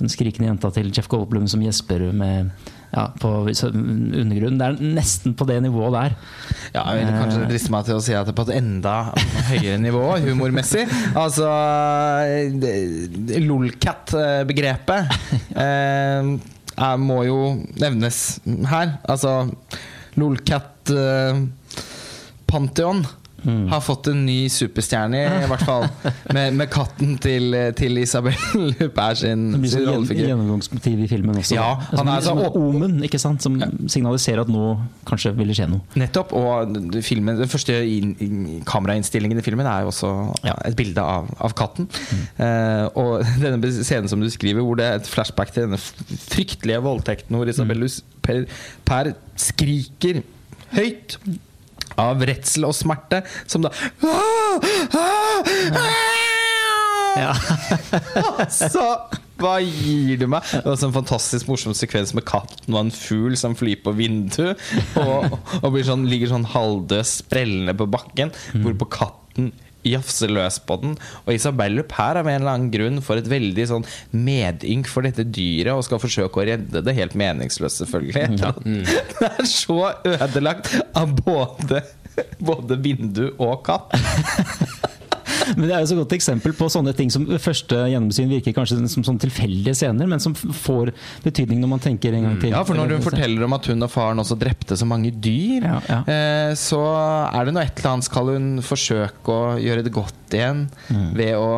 den 0.00 0.10
skrikende 0.12 0.48
jenta 0.48 0.70
til 0.74 0.90
Jeff 0.94 1.08
Goldblum 1.12 1.46
som 1.50 1.62
gjesper 1.64 2.06
med 2.16 2.50
ja, 2.90 3.06
på 3.20 3.28
undergrunnen. 3.46 4.58
Det 4.58 4.66
er 4.66 4.94
nesten 4.96 5.34
på 5.38 5.46
det 5.48 5.60
nivået 5.62 5.94
der. 5.94 6.16
Ja, 6.74 6.84
jeg 6.90 7.04
vil 7.04 7.18
kanskje 7.18 7.50
driste 7.50 7.74
meg 7.74 7.86
til 7.86 7.98
å 7.98 8.02
si 8.04 8.16
at 8.16 8.26
det 8.26 8.34
er 8.34 8.38
på 8.40 8.46
et 8.48 8.56
enda 8.58 8.94
høyere 9.50 9.78
nivå 9.82 10.04
humormessig. 10.24 10.86
Altså 11.18 11.50
Lolcat-begrepet 13.44 15.14
eh, 15.54 16.34
må 17.04 17.22
jo 17.28 17.40
nevnes 17.80 18.40
her. 18.72 18.96
Altså 19.04 19.36
Lolcat 20.18 20.90
eh, 20.94 21.44
Pantheon 23.40 23.68
har 23.70 23.80
fått 23.84 24.08
en 24.12 24.24
ny 24.26 24.48
superstjerne, 24.52 25.20
i 25.44 25.46
hvert 25.50 25.64
fall. 25.66 25.86
Med, 26.34 26.54
med 26.58 26.70
katten 26.72 27.16
til, 27.22 27.54
til 27.78 27.98
Isabel 28.02 28.34
Huppert 28.80 29.18
sin, 29.22 29.46
Det 29.54 29.60
blir 29.62 29.70
sin 29.72 29.84
sånn 29.84 29.94
rollefigur. 29.94 30.28
gjennomgangsmotiv 30.30 31.02
i 31.04 31.08
filmen 31.10 31.40
også. 31.40 31.54
Ja, 31.56 31.68
han 31.92 32.08
er 32.12 32.20
som, 32.24 32.38
så 32.40 32.46
som 32.50 32.60
en 32.62 32.68
omen, 32.68 32.96
ikke 33.06 33.20
sant? 33.22 33.42
som 33.44 33.56
signaliserer 33.90 34.42
at 34.44 34.50
nå 34.52 34.66
kanskje 35.08 35.32
vil 35.38 35.50
det 35.52 35.56
skje 35.58 35.68
noe. 35.72 35.80
Nettopp. 36.00 36.34
Og 36.36 36.76
filmen, 37.06 37.38
den 37.40 37.50
første 37.50 37.76
inn- 37.86 38.16
inn- 38.22 38.62
kamerainnstillingen 38.68 39.40
i 39.40 39.44
filmen 39.46 39.66
er 39.70 39.86
jo 39.86 39.92
også 39.94 40.12
Ja. 40.46 40.54
et 40.68 40.76
bilde 40.78 41.00
av, 41.02 41.28
av 41.40 41.54
katten. 41.58 41.88
Eh, 42.38 42.86
og 42.98 43.24
denne 43.42 43.72
scenen 43.80 44.08
som 44.10 44.20
du 44.22 44.28
skriver, 44.32 44.62
hvor 44.64 44.76
det 44.80 44.86
er 44.90 45.00
et 45.00 45.08
flashback 45.10 45.52
til 45.54 45.66
denne 45.68 45.78
fryktelige 45.80 46.80
voldtekten 46.84 47.36
hvor 47.38 47.48
Isabellus 47.50 48.00
per, 48.24 48.44
per 48.88 49.14
skriker 49.40 50.20
høyt. 50.76 51.16
Av 51.98 52.22
redsel 52.22 52.68
og 52.68 52.74
smerte, 52.76 53.22
som 53.50 53.64
da 53.66 53.72
Ja. 57.18 57.32
Altså, 58.40 58.84
hva 59.40 59.54
gir 59.64 60.18
du 60.20 60.26
meg? 60.30 60.44
Det 60.52 60.62
var 60.66 60.82
en 60.86 60.94
fantastisk 60.94 61.48
morsom 61.50 61.74
sekvens 61.76 62.12
med 62.16 62.26
katten 62.28 62.74
og 62.74 62.80
en 62.84 62.92
fugl 62.94 63.34
som 63.40 63.56
flyr 63.58 63.80
på 63.84 63.94
vinduet. 63.96 64.60
Og, 65.00 65.34
og 65.62 65.68
blir 65.74 65.86
sånn, 65.86 66.06
ligger 66.10 66.32
sånn 66.34 66.46
halvdød 66.52 67.08
sprellende 67.08 67.74
på 67.76 67.88
bakken, 67.90 68.32
hvorpå 68.62 68.88
katten 69.00 69.50
jafser 69.86 70.32
løs 70.32 70.58
på 70.66 70.76
den. 70.82 70.96
Og 71.24 71.34
Isabel 71.34 71.80
er 71.82 72.20
av 72.20 72.28
en 72.28 72.40
eller 72.40 72.52
annen 72.52 72.72
grunn 72.72 73.00
får 73.04 73.22
et 73.22 73.30
veldig 73.32 73.66
sånn 73.70 73.86
medynk 74.12 74.90
for 74.90 75.06
dette 75.06 75.24
dyret 75.26 75.74
og 75.74 75.84
skal 75.86 76.02
forsøke 76.02 76.42
å 76.42 76.46
redde 76.50 76.84
det. 76.84 76.96
Helt 76.98 77.16
meningsløst, 77.18 77.84
selvfølgelig. 77.84 78.40
Det 79.20 79.28
er 79.28 79.48
så 79.48 79.80
ødelagt 80.06 80.72
av 80.96 81.12
både, 81.24 81.82
både 82.42 82.78
vindu 82.82 83.26
og 83.38 83.60
katt. 83.66 83.94
Men 85.58 85.66
det 85.68 85.74
er 85.76 85.80
jo 85.84 85.90
så 85.92 85.96
godt 86.00 86.12
eksempel 86.16 86.52
på 86.56 86.68
sånne 86.72 86.92
ting 86.96 87.10
som 87.12 87.24
første 87.40 87.78
gjennomsyn 87.92 88.28
virker 88.30 88.54
kanskje 88.56 88.78
som 88.92 89.04
sånn 89.06 89.20
tilfeldige 89.22 89.74
scener, 89.78 90.06
men 90.10 90.20
som 90.22 90.34
får 90.34 90.92
betydning 91.24 91.60
når 91.62 91.70
man 91.74 91.82
tenker 91.82 92.14
en 92.16 92.26
gang 92.28 92.38
til. 92.42 92.50
Ja, 92.54 92.62
for 92.66 92.74
når 92.78 92.96
hun 92.96 93.04
forteller 93.06 93.44
om 93.46 93.56
at 93.56 93.66
hun 93.70 93.82
og 93.86 93.90
faren 93.92 94.22
også 94.22 94.38
drepte 94.40 94.76
så 94.78 94.86
mange 94.88 95.10
dyr, 95.12 95.66
Ja, 95.66 95.80
ja. 95.88 96.00
Eh, 96.06 96.52
så 96.58 96.80
er 97.32 97.44
det 97.48 97.54
noe 97.56 97.64
et 97.66 97.78
eller 97.80 97.92
annet 97.94 98.04
Skal 98.10 98.30
hun 98.34 98.46
forsøke 98.64 99.34
å 99.34 99.58
gjøre 99.60 99.84
det 99.86 99.92
godt 99.94 100.36
igjen 100.36 100.66
Mm. 100.90 101.12
ved 101.16 101.34
å 101.36 101.50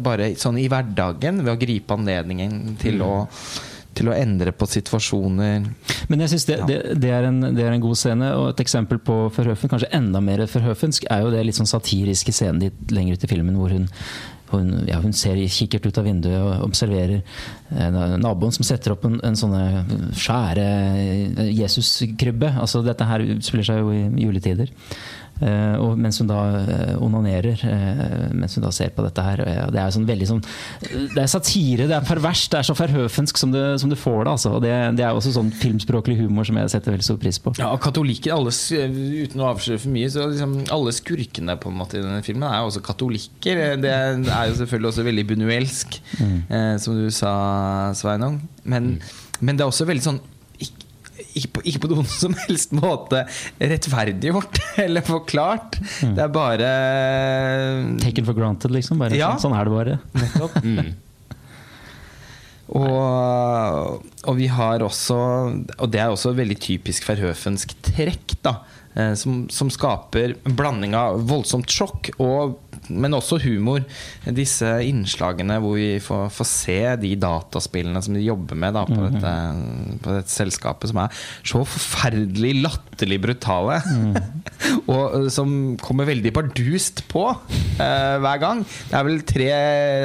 Bare 0.00 0.30
sånn 0.40 0.56
i 0.56 0.64
hverdagen, 0.72 1.42
ved 1.44 1.52
å 1.52 1.58
gripe 1.60 1.92
anledningen 1.92 2.76
til, 2.80 2.94
Mm. 2.96 3.04
å, 3.04 3.26
til 3.96 4.10
å 4.10 4.16
endre 4.16 4.54
på 4.56 4.68
situasjoner. 4.70 5.64
Men 6.10 6.24
jeg 6.24 6.34
synes 6.34 6.48
det, 6.48 6.58
det, 6.68 6.78
det, 7.02 7.14
en, 7.18 7.40
det 7.56 7.64
er 7.66 7.74
en 7.74 7.84
god 7.84 7.98
scene, 7.98 8.32
og 8.38 8.52
et 8.52 8.62
eksempel 8.64 9.00
på 9.02 9.18
Verhoeven, 9.36 9.72
kanskje 9.72 9.92
enda 9.96 10.22
mer 10.24 10.44
Verhoevensk, 10.46 11.08
er 11.10 11.24
jo 11.24 11.32
det 11.34 11.42
litt 11.46 11.58
sånn 11.58 11.70
satiriske 11.70 12.34
scenen 12.34 12.62
dit 12.66 12.94
lenger 12.94 13.18
ut 13.18 13.26
i 13.26 13.32
filmen 13.34 13.58
hvor 13.58 13.74
hun 13.74 13.90
hun, 14.52 14.84
ja, 14.88 14.98
hun 15.00 15.14
ser 15.16 15.38
i 15.40 15.48
kikkert 15.50 15.86
ut 15.88 15.98
av 16.00 16.06
vinduet 16.06 16.36
og 16.36 16.66
observerer 16.66 17.22
eh, 17.22 17.98
naboen 18.20 18.54
som 18.54 18.66
setter 18.66 18.94
opp 18.94 19.06
en, 19.08 19.18
en 19.24 19.38
sånne 19.38 20.12
skjære 20.18 20.66
eh, 20.66 21.50
Jesuskrybbe. 21.56 22.52
Altså, 22.60 22.82
dette 22.84 23.08
her 23.08 23.24
spiller 23.44 23.68
seg 23.68 23.82
jo 23.82 23.94
i 23.96 24.26
juletider. 24.26 24.72
Eh, 25.42 25.74
og 25.82 25.98
mens 25.98 26.20
hun 26.22 26.28
da 26.30 26.40
eh, 26.60 26.94
onanerer, 27.02 27.62
eh, 27.66 28.26
mens 28.36 28.54
hun 28.56 28.64
da 28.64 28.70
ser 28.74 28.92
på 28.94 29.04
dette 29.06 29.24
her. 29.26 29.42
det 29.72 29.80
er 29.80 29.88
jo 29.88 29.96
sånn 29.96 30.06
veldig 30.06 30.28
sånn 30.28 30.42
Det 30.82 31.18
er 31.18 31.30
satire, 31.30 31.88
det 31.90 31.96
er 31.96 32.06
perverst, 32.06 32.52
det 32.52 32.60
er 32.60 32.68
så 32.68 32.76
ferhøfensk 32.78 33.40
som 33.40 33.52
som 33.52 33.90
du, 33.90 33.96
får 33.98 34.24
det. 34.24 34.32
Altså. 34.32 34.52
Og 34.56 34.62
det, 34.64 34.72
det 34.96 35.04
er 35.04 35.16
også 35.16 35.34
sånn 35.34 35.50
filmspråklig 35.62 36.16
humor 36.22 36.46
som 36.48 36.58
jeg 36.60 36.72
setter 36.72 36.94
veldig 36.94 37.06
stor 37.06 37.18
pris 37.20 37.38
på. 37.42 37.54
Ja, 37.58 37.72
og 37.74 37.82
katolikker, 37.84 38.34
alle, 38.36 38.52
uten 38.52 39.42
å 39.42 39.50
avsløre 39.50 39.82
for 39.82 39.94
mye, 39.94 40.10
så 40.12 40.28
liksom, 40.30 40.56
alle 40.72 40.94
skurkene 40.96 41.58
på 41.60 41.72
en 41.72 41.78
måte 41.80 41.98
i 41.98 42.04
denne 42.04 42.22
filmen 42.24 42.48
er 42.48 42.62
jo 42.62 42.70
også 42.70 42.84
katolikker. 42.86 43.62
Det 43.82 43.92
er 43.92 44.50
jo 44.50 44.58
selvfølgelig 44.62 44.92
også 44.92 45.06
veldig 45.08 45.26
bunuelsk, 45.32 45.98
eh, 46.22 46.74
som 46.82 46.98
du 46.98 47.08
sa, 47.14 47.34
Sveinung. 47.98 48.40
Men, 48.62 48.94
men 49.40 49.58
det 49.58 49.66
er 49.66 49.72
også 49.72 49.88
veldig 49.90 50.06
sånn 50.06 50.22
ikke, 51.38 51.50
på, 51.56 51.62
ikke 51.68 51.80
på 51.84 51.90
noen 51.92 52.08
som 52.22 52.34
helst 52.46 52.72
måte 52.76 53.24
rettferdiggjort 53.60 54.60
eller 54.84 55.04
forklart. 55.06 55.78
Det 56.02 56.18
er 56.26 56.32
bare 56.34 56.72
Taken 58.02 58.28
for 58.28 58.36
granted, 58.38 58.70
liksom. 58.74 58.98
Bare, 59.02 59.16
Ja. 59.18 59.32
sånn, 59.36 59.50
sånn 59.52 59.58
er 59.60 59.64
det 59.70 59.78
bare. 59.78 59.98
Nettopp. 60.20 60.60
Og, 62.72 64.02
og 64.24 64.36
vi 64.38 64.46
har 64.48 64.80
også 64.86 65.16
Og 65.82 65.88
det 65.92 65.98
er 66.00 66.12
også 66.12 66.30
veldig 66.36 66.56
typisk 66.62 67.04
verhøfensk 67.10 67.74
trekk, 67.84 68.36
da. 68.46 68.54
eh, 68.96 69.12
Som, 69.18 69.42
som 69.52 69.68
skaper 69.72 70.36
en 70.46 70.56
blanding 70.56 70.94
av 70.96 71.20
voldsomt 71.28 71.68
sjokk 71.72 72.12
og 72.22 72.56
men 72.90 73.14
også 73.14 73.38
humor. 73.44 73.84
Disse 74.34 74.68
innslagene 74.86 75.58
hvor 75.62 75.76
vi 75.78 76.00
får, 76.02 76.28
får 76.34 76.48
se 76.48 76.78
de 77.02 77.12
dataspillene 77.20 78.02
som 78.02 78.16
de 78.16 78.24
jobber 78.24 78.58
med 78.58 78.74
da, 78.76 78.84
på, 78.88 78.98
dette, 79.06 79.34
på 80.02 80.16
dette 80.16 80.32
selskapet, 80.32 80.90
som 80.90 81.02
er 81.04 81.22
så 81.46 81.62
forferdelig 81.62 82.54
latterlig 82.64 83.20
brutale. 83.22 83.78
og 84.92 85.16
eh, 85.18 85.28
som 85.32 85.76
kommer 85.82 86.08
veldig 86.08 86.32
bardust 86.34 87.04
på 87.10 87.24
uh, 87.32 88.16
hver 88.22 88.42
gang. 88.42 88.64
Det 88.90 88.98
er 88.98 89.06
vel 89.06 89.22
tre, 89.26 89.48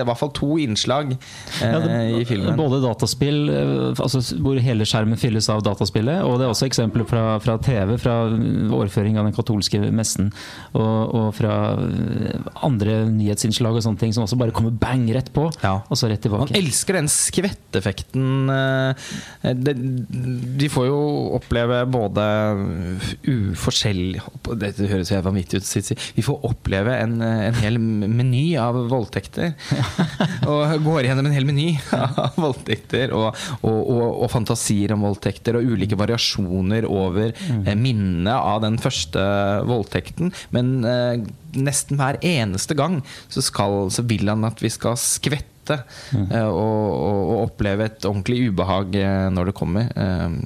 i 0.01 0.05
hvert 0.07 0.19
fall 0.19 0.33
to 0.37 0.57
innslag 0.61 1.13
uh, 1.15 1.63
Ja, 1.63 1.81
det, 1.83 1.97
i 2.21 2.25
filmen. 2.29 2.57
Både 2.59 2.81
dataspill, 2.83 3.47
altså 3.95 4.21
hvor 4.43 4.59
hele 4.61 4.85
skjermen 4.87 5.19
fylles 5.19 5.49
av 5.53 5.63
dataspillet, 5.65 6.23
og 6.25 6.37
det 6.39 6.47
er 6.47 6.53
også 6.53 6.69
eksempler 6.69 7.07
fra, 7.09 7.25
fra 7.43 7.57
TV, 7.63 7.95
fra 8.01 8.19
overføring 8.27 9.17
av 9.17 9.27
den 9.27 9.35
katolske 9.35 9.81
messen, 9.93 10.31
og, 10.77 11.15
og 11.17 11.29
fra 11.37 11.57
andre 12.67 12.99
nyhetsinnslag 13.09 13.77
og 13.79 13.83
sånne 13.85 14.01
ting 14.01 14.13
som 14.15 14.25
også 14.27 14.37
bare 14.39 14.53
kommer 14.55 14.75
bang 14.77 15.07
rett 15.15 15.31
på, 15.35 15.47
Ja. 15.63 15.77
og 15.87 15.97
så 15.99 16.09
rett 16.11 16.21
tilbake. 16.25 16.51
Man 16.51 16.59
elsker 16.61 16.99
den 16.99 17.07
skvetteffekten. 17.11 18.49
eh, 18.51 19.53
De 20.57 20.69
får 20.69 20.87
jo 20.89 20.99
oppleve 21.37 21.81
både 21.91 22.25
uforskjellig 23.27 24.21
Dette 24.59 24.87
høres 24.89 25.11
helt 25.13 25.25
vanvittig 25.25 25.61
ut. 25.61 25.91
Vi 26.17 26.23
får 26.25 26.45
oppleve 26.47 26.93
en, 27.01 27.17
en 27.21 27.57
hel 27.61 27.77
meny 27.79 28.55
av 28.61 28.77
voldtekter. 28.91 29.53
og 30.47 30.85
går 30.85 31.07
gjennom 31.07 31.27
en 31.29 31.35
hel 31.35 31.47
meny 31.47 31.67
av 31.97 32.37
voldtekter 32.39 33.13
og, 33.15 33.29
og, 33.61 33.77
og, 33.77 34.05
og 34.25 34.31
fantasier 34.33 34.93
om 34.95 35.05
voldtekter 35.07 35.59
og 35.59 35.73
ulike 35.73 35.99
variasjoner 35.99 36.87
over 36.89 37.33
eh, 37.33 37.75
minnet 37.77 38.33
av 38.35 38.63
den 38.65 38.79
første 38.81 39.21
voldtekten. 39.67 40.33
Men 40.55 40.73
eh, 40.87 41.27
nesten 41.57 41.99
hver 41.99 42.19
eneste 42.25 42.77
gang 42.77 43.01
så, 43.27 43.43
skal, 43.43 43.87
så 43.93 44.05
vil 44.07 44.27
han 44.31 44.47
at 44.47 44.63
vi 44.63 44.71
skal 44.73 44.97
skvette 45.01 45.56
eh, 45.75 46.47
og, 46.47 46.87
og, 46.93 47.19
og 47.33 47.41
oppleve 47.47 47.87
et 47.89 48.07
ordentlig 48.07 48.39
ubehag 48.51 48.95
eh, 49.01 49.27
når 49.33 49.51
det 49.51 49.55
kommer. 49.59 49.89
Eh, 49.97 50.37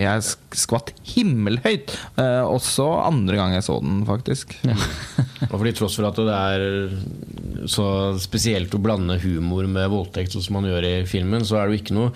Jeg 0.00 0.22
skvatt 0.56 0.92
himmelhøyt, 1.12 1.92
eh, 2.22 2.42
også 2.46 2.86
andre 3.04 3.36
gang 3.40 3.56
jeg 3.56 3.66
så 3.66 3.80
den, 3.82 4.00
faktisk. 4.08 4.54
Og 5.50 5.56
fordi 5.56 5.72
tross 5.74 5.96
for 5.98 6.06
at 6.06 6.18
det 6.20 6.36
er 6.36 7.66
så 7.70 7.84
spesielt 8.22 8.72
å 8.76 8.80
blande 8.82 9.16
humor 9.22 9.66
med 9.68 9.88
voldtekt, 9.90 10.32
sånn 10.36 10.44
som 10.44 10.58
man 10.60 10.68
gjør 10.68 10.84
i 10.86 10.92
filmen, 11.08 11.42
så 11.48 11.58
er 11.58 11.66
det 11.68 11.74
jo 11.74 11.82
ikke 11.82 11.96
noe 11.96 12.12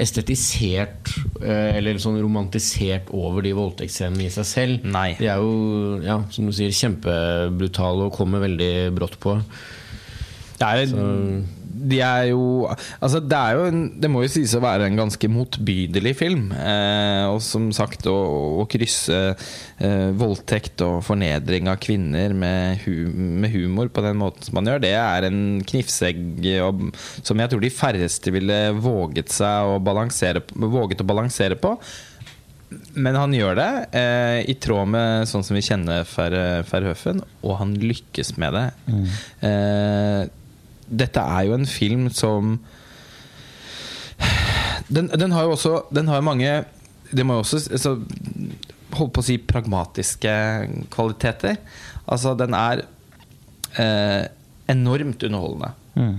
estetisert 0.00 1.10
eller 1.40 1.98
sånn 2.02 2.18
romantisert 2.20 3.08
over 3.16 3.42
de 3.46 3.54
voldtektsscenene 3.56 4.26
i 4.28 4.32
seg 4.32 4.46
selv. 4.48 4.86
Nei. 4.92 5.08
De 5.18 5.28
er 5.32 5.40
jo, 5.40 5.96
ja, 6.04 6.18
som 6.32 6.46
du 6.48 6.52
sier, 6.54 6.70
kjempebrutale 6.76 8.06
og 8.10 8.14
kommer 8.16 8.44
veldig 8.44 8.70
brått 8.96 9.16
på. 9.24 9.38
Det 10.60 10.68
er, 10.68 10.94
de 11.90 11.98
er 12.02 12.28
jo 12.32 12.42
Altså, 13.00 13.20
det 13.22 13.36
er 13.38 13.56
jo 13.58 13.66
en, 13.70 13.80
Det 14.00 14.08
må 14.10 14.22
jo 14.24 14.30
sies 14.32 14.54
å 14.56 14.60
være 14.64 14.86
en 14.88 14.96
ganske 14.98 15.28
motbydelig 15.30 16.14
film. 16.18 16.48
Eh, 16.56 17.24
og 17.30 17.38
som 17.44 17.68
sagt, 17.76 18.06
å, 18.10 18.16
å 18.62 18.66
krysse 18.70 19.18
eh, 19.34 20.08
voldtekt 20.18 20.82
og 20.86 21.02
fornedring 21.06 21.68
av 21.72 21.78
kvinner 21.84 22.34
med, 22.36 22.82
hu, 22.86 22.94
med 23.12 23.52
humor 23.54 23.88
på 23.92 24.04
den 24.06 24.18
måten 24.20 24.46
som 24.46 24.58
man 24.58 24.68
gjør, 24.72 24.82
det 24.86 24.94
er 24.98 25.28
en 25.28 25.40
knivsegg 25.66 26.44
og, 26.64 26.88
som 27.22 27.38
jeg 27.42 27.52
tror 27.52 27.62
de 27.64 27.72
færreste 27.74 28.32
ville 28.34 28.60
våget 28.82 29.32
seg 29.36 29.72
å 29.76 29.80
balansere, 29.82 30.42
våget 30.56 31.02
å 31.04 31.08
balansere 31.08 31.56
på. 31.60 31.76
Men 32.98 33.14
han 33.14 33.30
gjør 33.36 33.54
det 33.60 33.68
eh, 33.94 34.40
i 34.50 34.56
tråd 34.58 34.88
med 34.90 35.28
sånn 35.30 35.44
som 35.46 35.54
vi 35.54 35.62
kjenner 35.62 36.02
Ver- 36.10 36.64
Verhoeven, 36.66 37.20
og 37.46 37.60
han 37.60 37.76
lykkes 37.78 38.32
med 38.42 38.56
det. 38.58 38.64
Eh, 39.46 40.24
dette 40.86 41.22
er 41.22 41.46
jo 41.48 41.56
en 41.56 41.66
film 41.68 42.08
som 42.14 42.58
Den, 44.88 45.08
den 45.08 45.32
har 45.34 45.42
jo 45.44 45.56
også 45.56 45.72
Den 45.90 46.08
har 46.08 46.22
mange 46.22 46.64
Det 47.10 47.24
må 47.26 47.38
jo 47.38 47.42
også 47.42 47.58
altså, 47.74 47.96
Holdt 48.96 49.12
på 49.12 49.20
å 49.20 49.26
si 49.26 49.34
pragmatiske 49.42 50.32
kvaliteter. 50.94 51.58
Altså, 52.08 52.32
den 52.38 52.54
er 52.56 52.84
eh, 53.82 54.22
enormt 54.72 55.24
underholdende. 55.26 55.72
Mm. 55.98 56.14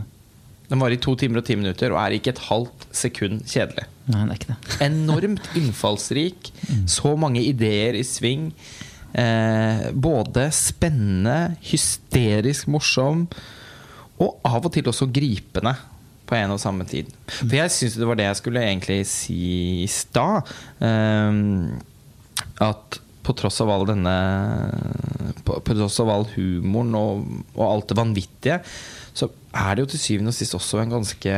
Den 0.68 0.84
varer 0.84 0.98
i 0.98 1.00
to 1.02 1.16
timer 1.18 1.42
og 1.42 1.48
ti 1.48 1.56
minutter 1.58 1.96
og 1.96 2.02
er 2.04 2.18
ikke 2.18 2.36
et 2.36 2.44
halvt 2.50 2.86
sekund 3.00 3.40
kjedelig 3.50 3.88
Nei, 4.12 4.28
det 4.28 4.36
er 4.36 4.38
ikke 4.38 4.52
det. 4.52 4.76
enormt 4.92 5.50
innfallsrik. 5.58 6.52
Så 6.92 7.16
mange 7.20 7.42
ideer 7.48 7.98
i 7.98 8.04
sving. 8.06 8.52
Eh, 9.18 9.88
både 9.96 10.50
spennende, 10.54 11.56
hysterisk 11.72 12.70
morsom 12.70 13.26
og 14.18 14.48
av 14.48 14.66
og 14.66 14.74
til 14.74 14.90
også 14.90 15.10
gripende 15.14 15.74
på 16.28 16.36
en 16.36 16.56
og 16.56 16.62
samme 16.62 16.88
tid. 16.90 17.10
For 17.30 17.56
jeg 17.56 17.74
syns 17.74 17.98
det 18.00 18.08
var 18.10 18.20
det 18.20 18.28
jeg 18.28 18.40
skulle 18.42 18.64
egentlig 18.66 19.02
si 19.10 19.42
i 19.84 19.90
stad. 19.92 20.50
Um, 20.82 21.78
at 22.64 23.00
på 23.28 23.36
tross 23.36 23.60
av 23.64 23.72
all 23.74 23.84
denne 23.90 24.14
På, 25.44 25.58
på 25.60 25.76
tross 25.76 26.00
av 26.00 26.12
all 26.14 26.26
humoren 26.36 26.96
og, 26.96 27.26
og 27.58 27.64
alt 27.66 27.90
det 27.90 27.98
vanvittige, 28.00 28.58
så 29.18 29.30
er 29.56 29.76
det 29.76 29.84
jo 29.84 29.90
til 29.94 30.02
syvende 30.04 30.32
og 30.32 30.38
sist 30.38 30.56
også 30.56 30.82
en 30.82 30.94
ganske 30.94 31.38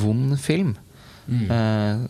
vond 0.00 0.34
film. 0.40 0.74
Eh, 1.30 2.02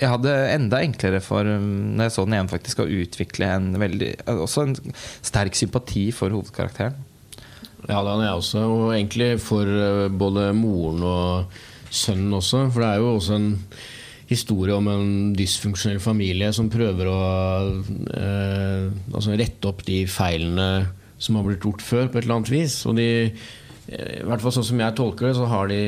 jeg 0.00 0.12
hadde 0.12 0.34
enda 0.54 0.80
enklere 0.84 1.20
for 1.24 1.44
um, 1.44 1.96
Når 1.96 2.06
jeg 2.06 2.14
så 2.14 2.24
den 2.24 2.36
igjen 2.36 2.50
faktisk 2.52 2.82
å 2.84 2.86
utvikle 2.86 3.48
en 3.56 3.72
veldig 3.80 4.10
Også 4.36 4.62
en 4.62 4.76
sterk 5.26 5.58
sympati 5.58 6.06
for 6.14 6.32
hovedkarakteren. 6.32 6.94
Ja, 7.88 8.02
det 8.02 8.10
hadde 8.12 8.26
jeg 8.26 8.42
også. 8.42 8.66
Og 8.68 8.92
egentlig 8.94 9.30
for 9.42 9.68
eh, 9.68 10.10
både 10.12 10.50
moren 10.56 11.04
og 11.06 11.60
sønnen 11.90 12.36
også. 12.38 12.66
For 12.70 12.84
det 12.84 12.90
er 12.90 13.00
jo 13.02 13.14
også 13.16 13.38
en 13.38 13.50
historie 14.30 14.76
om 14.76 14.86
en 14.90 15.08
dysfunksjonell 15.34 15.98
familie 16.02 16.52
som 16.54 16.70
prøver 16.70 17.08
å 17.10 17.20
eh, 18.14 18.84
altså 19.10 19.34
rette 19.38 19.70
opp 19.70 19.82
de 19.88 20.04
feilene 20.10 20.68
som 21.20 21.36
har 21.36 21.48
blitt 21.48 21.66
gjort 21.66 21.82
før, 21.84 22.06
på 22.08 22.20
et 22.20 22.24
eller 22.24 22.38
annet 22.38 22.52
vis. 22.52 22.78
Og 22.88 22.96
de, 23.00 23.08
eh, 23.90 24.12
i 24.20 24.28
hvert 24.28 24.44
fall 24.44 24.54
sånn 24.54 24.68
som 24.70 24.84
jeg 24.84 24.96
tolker 24.98 25.28
det, 25.28 25.34
så 25.40 25.48
har 25.50 25.72
de 25.72 25.80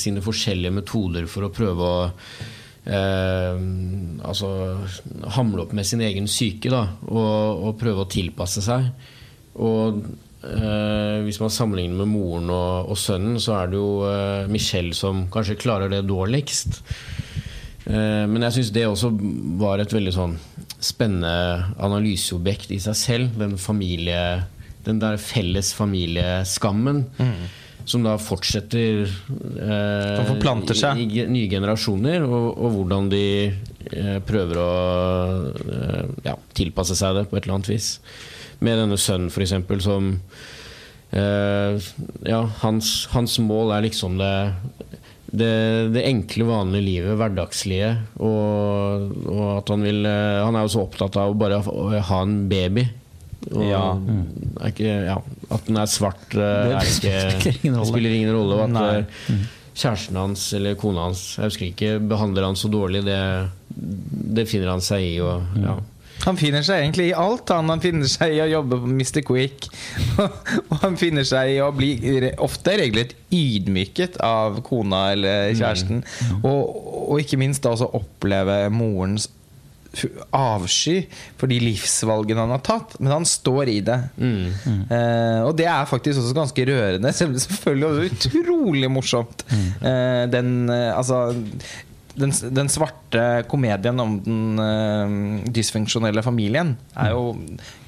sine 0.00 0.24
forskjellige 0.24 0.78
metoder 0.80 1.28
for 1.30 1.46
å 1.46 1.52
prøve 1.54 1.90
å 1.90 2.00
eh, 2.88 3.60
altså 4.24 4.50
hamle 5.36 5.66
opp 5.66 5.76
med 5.76 5.86
sin 5.86 6.02
egen 6.06 6.30
syke 6.30 6.72
da, 6.72 6.86
og, 7.10 7.68
og 7.68 7.78
prøve 7.80 8.06
å 8.06 8.10
tilpasse 8.10 8.64
seg. 8.64 8.88
Og 9.60 10.00
eh, 10.44 11.20
Hvis 11.26 11.40
man 11.42 11.52
sammenligner 11.52 12.02
med 12.02 12.10
moren 12.12 12.50
og, 12.52 12.90
og 12.92 12.98
sønnen, 12.98 13.38
så 13.42 13.58
er 13.60 13.70
det 13.70 13.80
jo 13.80 13.90
uh, 14.04 14.50
Michelle 14.50 14.96
som 14.96 15.26
kanskje 15.32 15.58
klarer 15.60 15.92
det 15.92 16.04
dårligst. 16.08 16.80
Uh, 17.86 18.26
men 18.30 18.44
jeg 18.46 18.58
syns 18.58 18.72
det 18.76 18.86
også 18.88 19.12
var 19.60 19.82
et 19.82 19.94
veldig 19.94 20.14
sånn 20.14 20.36
spennende 20.80 21.72
analyseobjekt 21.82 22.72
i 22.76 22.80
seg 22.82 22.98
selv. 22.98 23.40
Den 23.40 23.58
familie 23.60 24.46
Den 24.80 25.00
der 25.00 25.18
felles 25.20 25.74
familieskammen. 25.76 27.04
Som 27.84 28.04
da 28.04 28.14
fortsetter 28.20 29.08
Som 29.08 30.28
forplanter 30.28 30.78
seg. 30.78 31.00
i, 31.00 31.26
nye 31.28 31.50
generasjoner, 31.52 32.24
og, 32.24 32.54
og 32.56 32.78
hvordan 32.78 33.10
de 33.12 33.26
prøver 34.26 34.58
å 34.60 34.70
eh, 35.50 36.04
ja, 36.26 36.34
tilpasse 36.56 36.96
seg 36.98 37.16
det 37.16 37.26
på 37.30 37.36
et 37.38 37.44
eller 37.46 37.56
annet 37.58 37.70
vis. 37.72 37.92
Med 38.60 38.76
denne 38.78 38.98
sønnen, 39.00 39.30
f.eks., 39.32 39.54
som 39.86 40.10
eh, 41.16 41.80
Ja, 42.28 42.42
hans, 42.62 43.06
hans 43.14 43.38
mål 43.42 43.72
er 43.78 43.86
liksom 43.88 44.18
det 44.20 44.34
det, 45.30 45.50
det 45.94 46.02
enkle, 46.08 46.42
vanlige 46.48 46.82
livet, 46.82 47.12
hverdagslige. 47.20 47.90
Og, 48.18 49.12
og 49.30 49.42
at 49.60 49.68
han 49.70 49.84
vil 49.86 50.00
eh, 50.10 50.40
Han 50.42 50.56
er 50.58 50.64
jo 50.66 50.72
så 50.74 50.80
opptatt 50.88 51.14
av 51.22 51.30
å 51.30 51.38
bare 51.38 51.60
ha 52.08 52.18
en 52.26 52.48
baby. 52.50 52.82
Og 53.54 53.62
Ja. 53.62 53.84
ikke, 54.66 54.90
ja, 55.06 55.14
at 55.54 55.68
den 55.70 55.78
er 55.80 55.86
svart, 55.88 56.34
eh, 56.34 56.74
Det 56.74 56.74
er 56.80 56.90
ikke, 56.90 57.14
spiller 57.38 57.60
ingen 57.62 57.78
rolle. 57.78 57.88
spiller 57.92 58.16
ingen 58.18 58.34
rolle. 58.34 58.58
Og 58.58 58.64
at 58.66 58.74
Nei. 58.74 59.38
Kjæresten 59.74 60.18
hans 60.18 60.48
eller 60.56 60.76
kona 60.80 61.08
hans 61.08 61.22
jeg 61.38 61.50
husker 61.50 61.68
ikke, 61.70 61.94
behandler 62.10 62.48
han 62.48 62.58
så 62.58 62.70
dårlig, 62.72 63.04
det, 63.06 63.20
det 63.70 64.48
finner 64.50 64.74
han 64.74 64.84
seg 64.84 65.06
i. 65.06 65.16
Og, 65.24 65.56
ja. 65.62 65.78
Han 66.26 66.36
finner 66.36 66.64
seg 66.66 66.82
egentlig 66.82 67.06
i 67.10 67.16
alt. 67.16 67.48
Han, 67.54 67.70
han 67.72 67.80
finner 67.82 68.08
seg 68.10 68.34
i 68.36 68.42
å 68.44 68.48
jobbe 68.50 68.80
på 68.82 68.90
Mr. 68.92 69.22
Quick. 69.24 69.68
og 70.20 70.74
han 70.82 70.98
finner 71.00 71.24
seg 71.28 71.54
i 71.54 71.58
å 71.64 71.70
bli 71.72 71.94
ofte 72.42 72.76
regelrett 72.80 73.16
ydmyket 73.32 74.20
av 74.24 74.60
kona 74.66 75.06
eller 75.14 75.54
kjæresten. 75.54 76.04
Og, 76.42 76.80
og 77.06 77.22
ikke 77.22 77.40
minst 77.40 77.64
da 77.64 77.72
også 77.72 77.88
oppleve 77.96 78.62
morens 78.74 79.30
avsky 80.36 81.02
for 81.40 81.50
de 81.50 81.58
livsvalgene 81.62 82.44
han 82.44 82.54
har 82.54 82.62
tatt. 82.66 82.96
Men 83.00 83.14
han 83.18 83.28
står 83.28 83.72
i 83.72 83.78
det. 83.86 83.98
Eh, 84.20 85.40
og 85.46 85.54
det 85.58 85.66
er 85.70 85.88
faktisk 85.90 86.22
også 86.22 86.36
ganske 86.36 86.66
rørende. 86.70 87.12
Selv 87.16 87.32
om 87.32 87.38
det 87.38 87.44
selvfølgelig 87.46 87.88
også 87.88 88.36
utrolig 88.38 88.92
morsomt. 88.92 89.46
Eh, 89.50 90.26
den 90.30 90.68
eh, 90.70 90.90
altså 90.96 91.28
den, 92.20 92.32
den 92.52 92.68
svarte 92.68 93.24
komedien 93.48 94.00
om 94.02 94.16
den 94.24 94.62
eh, 94.62 95.16
dysfunksjonelle 95.54 96.24
familien 96.26 96.74
er 96.98 97.14
jo 97.14 97.34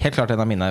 helt 0.03 0.17
klart 0.17 0.33
en 0.33 0.43
av 0.45 0.49
mine 0.49 0.71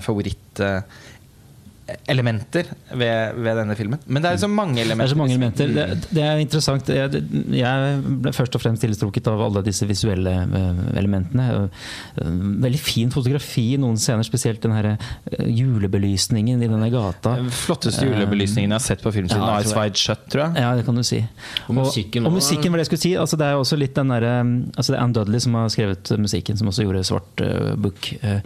favorittelementer 1.92 2.66
ved, 2.94 3.36
ved 3.36 3.58
denne 3.58 3.76
filmen. 3.76 4.00
Men 4.06 4.24
det 4.24 4.32
er 4.32 4.38
så 4.38 4.48
mange 4.48 4.82
elementer. 4.82 5.04
Det 5.04 5.10
er 5.10 5.14
så 5.14 5.20
mange 5.20 5.34
elementer. 5.34 5.68
Det, 5.68 6.08
det 6.12 6.24
er 6.24 6.42
interessant. 6.42 6.90
Jeg, 6.90 7.22
jeg 7.56 8.02
ble 8.24 8.34
først 8.36 8.56
og 8.56 8.62
fremst 8.64 8.84
tiltrukket 8.84 9.28
av 9.32 9.42
alle 9.48 9.64
disse 9.66 9.88
visuelle 9.90 10.34
eh, 10.44 10.82
elementene. 11.00 11.48
Eh, 11.52 12.30
Veldig 12.62 12.80
fin 12.82 13.12
fotografi 13.14 13.74
i 13.76 13.80
noen 13.82 13.98
scener, 14.00 14.26
spesielt 14.28 14.62
den 14.64 14.76
her 14.76 14.92
eh, 14.94 15.48
julebelysningen 15.48 16.62
i 16.62 16.70
denne 16.70 16.92
gata. 16.94 17.36
Den 17.42 17.52
flotteste 17.54 18.08
julebelysningen 18.08 18.72
jeg 18.72 18.78
har 18.78 18.86
sett 18.86 19.04
på 19.04 19.14
film 19.16 19.30
siden 19.30 19.46
Ja, 19.46 19.60
Ice 19.64 19.76
Wide 19.78 20.00
Shut, 20.00 20.26
tror 20.32 20.46
jeg. 20.48 20.66
Ja, 20.66 20.74
det 20.78 20.86
kan 20.88 20.98
du 20.98 21.04
si. 21.08 21.22
Og 21.68 21.76
musikken 21.82 22.28
og, 22.28 22.36
musikken 22.38 22.72
var 22.72 22.82
det 22.82 22.88
jeg 22.88 22.92
skulle 22.94 23.06
si. 23.06 23.16
Altså, 23.20 23.40
det 23.40 23.48
er 23.50 23.60
også 23.60 23.80
litt 23.80 23.96
den 23.98 24.14
der, 24.14 24.28
altså, 24.76 24.92
Det 24.94 25.00
er 25.00 25.04
Anne 25.04 25.18
Dudley 25.18 25.44
som 25.44 25.58
har 25.60 25.72
skrevet 25.74 26.14
musikken, 26.22 26.60
som 26.60 26.72
også 26.72 26.86
gjorde 26.86 27.04
Svart 27.08 27.44
uh, 27.46 27.74
Book. 27.82 28.12
Uh, 28.24 28.40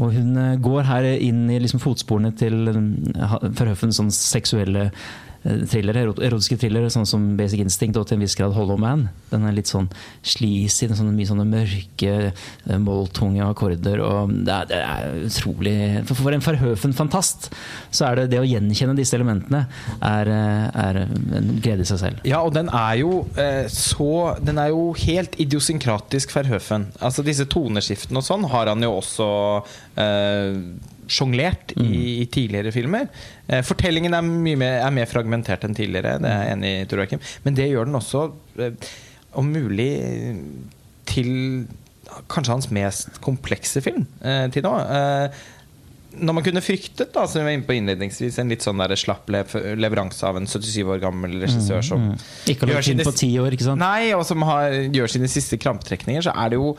og 0.00 0.12
hun 0.12 0.36
går 0.62 0.86
her 0.88 1.06
inn 1.14 1.46
i 1.50 1.58
liksom, 1.62 1.80
fotsporene 1.82 2.32
til 2.36 2.68
um, 2.68 2.85
ha- 3.30 3.40
sånn 3.96 4.10
seksuelle 4.14 4.90
eh, 5.46 5.60
thrillere, 5.70 6.00
erotiske 6.26 6.56
thrillere, 6.58 6.88
sånn 6.90 7.06
som 7.06 7.36
Basic 7.38 7.60
Instinct 7.62 7.96
og 8.00 8.08
til 8.08 8.16
en 8.16 8.24
viss 8.24 8.34
grad 8.34 8.54
Hollow 8.56 8.78
Man. 8.82 9.04
Den 9.30 9.44
er 9.46 9.54
litt 9.54 9.70
sånn 9.70 9.86
sleazy, 10.26 10.88
er 10.88 11.14
mye 11.14 11.28
sånne 11.28 11.44
mørke, 11.46 12.14
eh, 12.32 12.78
måltunge 12.82 13.44
akkorder. 13.46 14.00
og 14.02 14.32
Det 14.46 14.54
er, 14.56 14.66
det 14.72 14.80
er 14.82 15.20
utrolig 15.28 15.76
For 16.08 16.18
for 16.18 16.34
en 16.34 16.42
Verhoeven-fantast 16.42 17.50
så 17.94 18.08
er 18.08 18.16
det 18.22 18.30
det 18.34 18.40
å 18.42 18.48
gjenkjenne 18.48 18.96
disse 18.98 19.14
elementene 19.14 19.62
er, 20.02 20.32
eh, 20.34 20.82
er 20.88 21.00
en 21.04 21.52
glede 21.62 21.86
i 21.86 21.88
seg 21.92 22.02
selv. 22.02 22.26
Ja, 22.26 22.42
og 22.42 22.52
den 22.58 22.68
er 22.74 22.96
jo 23.04 23.22
eh, 23.38 23.68
så 23.70 24.34
Den 24.42 24.58
er 24.58 24.72
jo 24.74 24.88
helt 25.06 25.38
idiosynkratisk 25.38 26.34
Verhoeven. 26.34 26.88
Altså 27.00 27.22
Disse 27.26 27.46
toneskiftene 27.46 28.18
og 28.18 28.26
sånn 28.26 28.44
har 28.50 28.66
han 28.72 28.82
jo 28.82 28.96
også 28.98 29.30
eh, 30.02 30.58
sjonglert 31.12 31.72
i, 31.78 32.22
i 32.22 32.26
tidligere 32.32 32.72
filmer. 32.74 33.08
Eh, 33.48 33.62
fortellingen 33.66 34.14
er, 34.16 34.26
mye 34.26 34.58
mer, 34.60 34.78
er 34.84 34.94
mer 34.94 35.10
fragmentert 35.10 35.64
enn 35.68 35.76
tidligere, 35.76 36.16
det 36.22 36.30
er 36.32 36.44
jeg 36.48 36.56
enig 36.58 36.72
i, 36.80 36.86
Tor 36.90 37.02
Joakim. 37.04 37.22
Men 37.46 37.58
det 37.58 37.68
gjør 37.70 37.88
den 37.90 37.98
også, 38.00 38.24
eh, 38.62 38.94
om 39.36 39.50
mulig, 39.52 39.90
til 41.06 41.30
kanskje 42.30 42.54
hans 42.54 42.70
mest 42.74 43.20
komplekse 43.24 43.82
film 43.84 44.06
eh, 44.22 44.46
til 44.54 44.64
nå. 44.66 44.72
Eh, 44.80 45.44
når 46.16 46.32
man 46.38 46.44
kunne 46.46 46.62
fryktet, 46.64 47.10
da, 47.12 47.26
som 47.28 47.42
vi 47.42 47.44
var 47.44 47.52
inne 47.58 47.66
på 47.68 47.74
innledningsvis, 47.76 48.38
en 48.40 48.48
litt 48.48 48.64
sånn 48.64 48.78
der 48.80 48.94
slapp 48.96 49.28
leveranse 49.28 50.24
av 50.24 50.38
en 50.38 50.46
77 50.48 50.78
år 50.94 51.02
gammel 51.02 51.34
regissør 51.42 51.82
som 51.84 52.06
Ikke 52.48 52.64
har 52.64 52.78
lagt 52.78 52.88
inn 52.88 53.02
på 53.04 53.12
ti 53.12 53.28
år, 53.42 53.52
ikke 53.52 53.66
sant? 53.66 53.82
Nei, 53.82 54.14
og 54.16 54.24
som 54.24 54.40
har, 54.48 54.72
gjør 54.96 55.12
sine 55.12 55.28
siste 55.28 55.58
krampetrekninger, 55.60 56.24
så 56.24 56.32
er 56.32 56.54
det 56.54 56.60
jo 56.62 56.70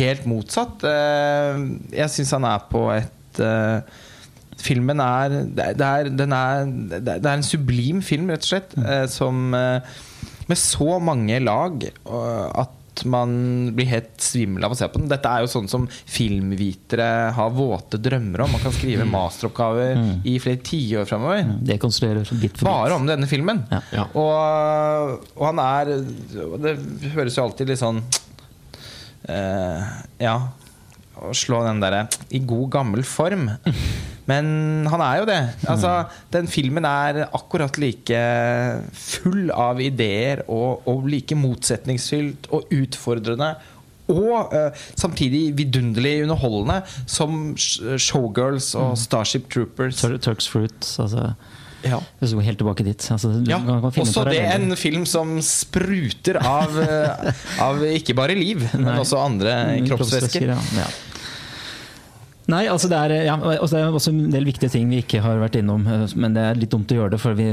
helt 0.00 0.26
motsatt. 0.26 0.82
Eh, 0.88 1.62
Jeg 1.94 2.10
syns 2.16 2.34
han 2.34 2.48
er 2.48 2.64
på 2.72 2.88
et 2.96 3.12
eh, 3.40 3.80
Filmen 4.62 5.00
er 5.02 5.32
det 5.56 5.64
er, 5.72 5.80
er, 5.82 6.10
den 6.12 6.34
det 6.92 7.16
er 7.16 7.32
en 7.32 7.46
sublim 7.46 8.02
film, 8.04 8.30
rett 8.30 8.44
og 8.44 8.52
slett, 8.52 8.76
eh, 8.78 9.06
som 9.10 9.54
eh, 9.56 9.96
Med 10.50 10.60
så 10.60 10.98
mange 11.02 11.40
lag 11.42 11.82
at 12.12 12.78
man 13.08 13.30
blir 13.72 13.88
helt 13.88 14.20
svimmel 14.20 14.66
av 14.66 14.74
å 14.74 14.76
se 14.76 14.84
på 14.90 15.00
den. 15.00 15.08
Dette 15.08 15.30
er 15.30 15.40
jo 15.42 15.48
sånn 15.48 15.68
som 15.70 15.86
filmvitere 15.88 17.06
har 17.32 17.54
våte 17.56 17.96
drømmer 17.96 18.44
om. 18.44 18.52
Man 18.52 18.60
kan 18.60 18.74
skrive 18.76 19.06
masteroppgaver 19.08 19.96
i 20.28 20.34
flere 20.42 20.60
tiår 20.60 21.08
framover. 21.08 21.54
Bit. 22.42 22.60
Bare 22.60 22.98
om 22.98 23.08
denne 23.08 23.30
filmen. 23.30 23.64
Ja. 23.72 23.80
Ja. 23.96 24.04
Og, 24.12 25.24
og 25.38 25.46
han 25.48 25.62
er 25.64 25.94
Det 26.66 26.76
høres 27.16 27.38
jo 27.38 27.46
alltid 27.46 27.72
litt 27.72 27.80
sånn 27.80 28.02
uh, 29.30 29.80
Ja 30.20 30.36
Å 31.20 31.34
slå 31.36 31.60
den 31.66 31.82
derre 31.82 32.06
i 32.32 32.40
god, 32.40 32.70
gammel 32.78 33.04
form. 33.06 33.50
Men 34.30 34.86
han 34.86 35.02
er 35.02 35.18
jo 35.18 35.26
det. 35.28 35.40
Altså, 35.68 35.92
den 36.32 36.48
filmen 36.50 36.86
er 36.86 37.24
akkurat 37.26 37.76
like 37.82 38.22
full 38.94 39.50
av 39.50 39.82
ideer 39.82 40.44
og, 40.46 40.86
og 40.88 41.08
like 41.10 41.36
motsetningsfylt 41.36 42.46
og 42.54 42.70
utfordrende. 42.72 43.52
Og 44.12 44.52
uh, 44.54 44.84
samtidig 44.98 45.56
vidunderlig 45.58 46.22
underholdende 46.24 46.80
som 47.10 47.54
Showgirls 47.56 48.72
og 48.78 48.94
Starship 48.98 49.50
Troopers. 49.52 50.02
Tux 50.02 50.22
Turks 50.24 50.48
Fruit. 50.50 50.94
Altså, 51.02 51.32
Ja. 51.84 51.98
hvis 52.20 52.30
du 52.30 52.36
går 52.38 52.44
helt 52.46 52.58
tilbake 52.60 52.84
dit. 52.86 53.06
Altså, 53.10 53.30
Ja, 53.48 53.58
også 53.58 54.24
det 54.28 54.38
er 54.40 54.54
en 54.60 54.76
film 54.76 55.04
som 55.06 55.36
spruter 55.42 56.38
av, 56.42 56.76
eh, 56.78 57.32
av 57.60 57.80
ikke 57.82 58.14
bare 58.14 58.36
liv, 58.38 58.62
men 58.74 58.98
også 59.02 59.18
andre 59.18 59.56
Mm, 59.80 59.88
kroppsvæsker. 59.88 60.46
Ja. 60.54 60.58
Ja. 60.78 60.86
Nei, 62.52 62.64
altså 62.66 62.88
det 62.90 62.98
er, 62.98 63.12
ja, 63.28 63.36
det 63.38 63.78
er 63.78 63.94
også 63.94 64.10
en 64.10 64.30
del 64.32 64.44
viktige 64.44 64.68
ting 64.72 64.88
vi 64.90 64.98
ikke 65.04 65.20
har 65.22 65.38
vært 65.38 65.54
innom. 65.60 65.84
eh, 65.86 66.06
Men 66.18 66.34
det 66.34 66.42
er 66.42 66.54
litt 66.58 66.70
dumt 66.74 66.90
å 66.90 66.96
gjøre 66.98 67.10
det, 67.14 67.20
for 67.22 67.34
vi, 67.38 67.44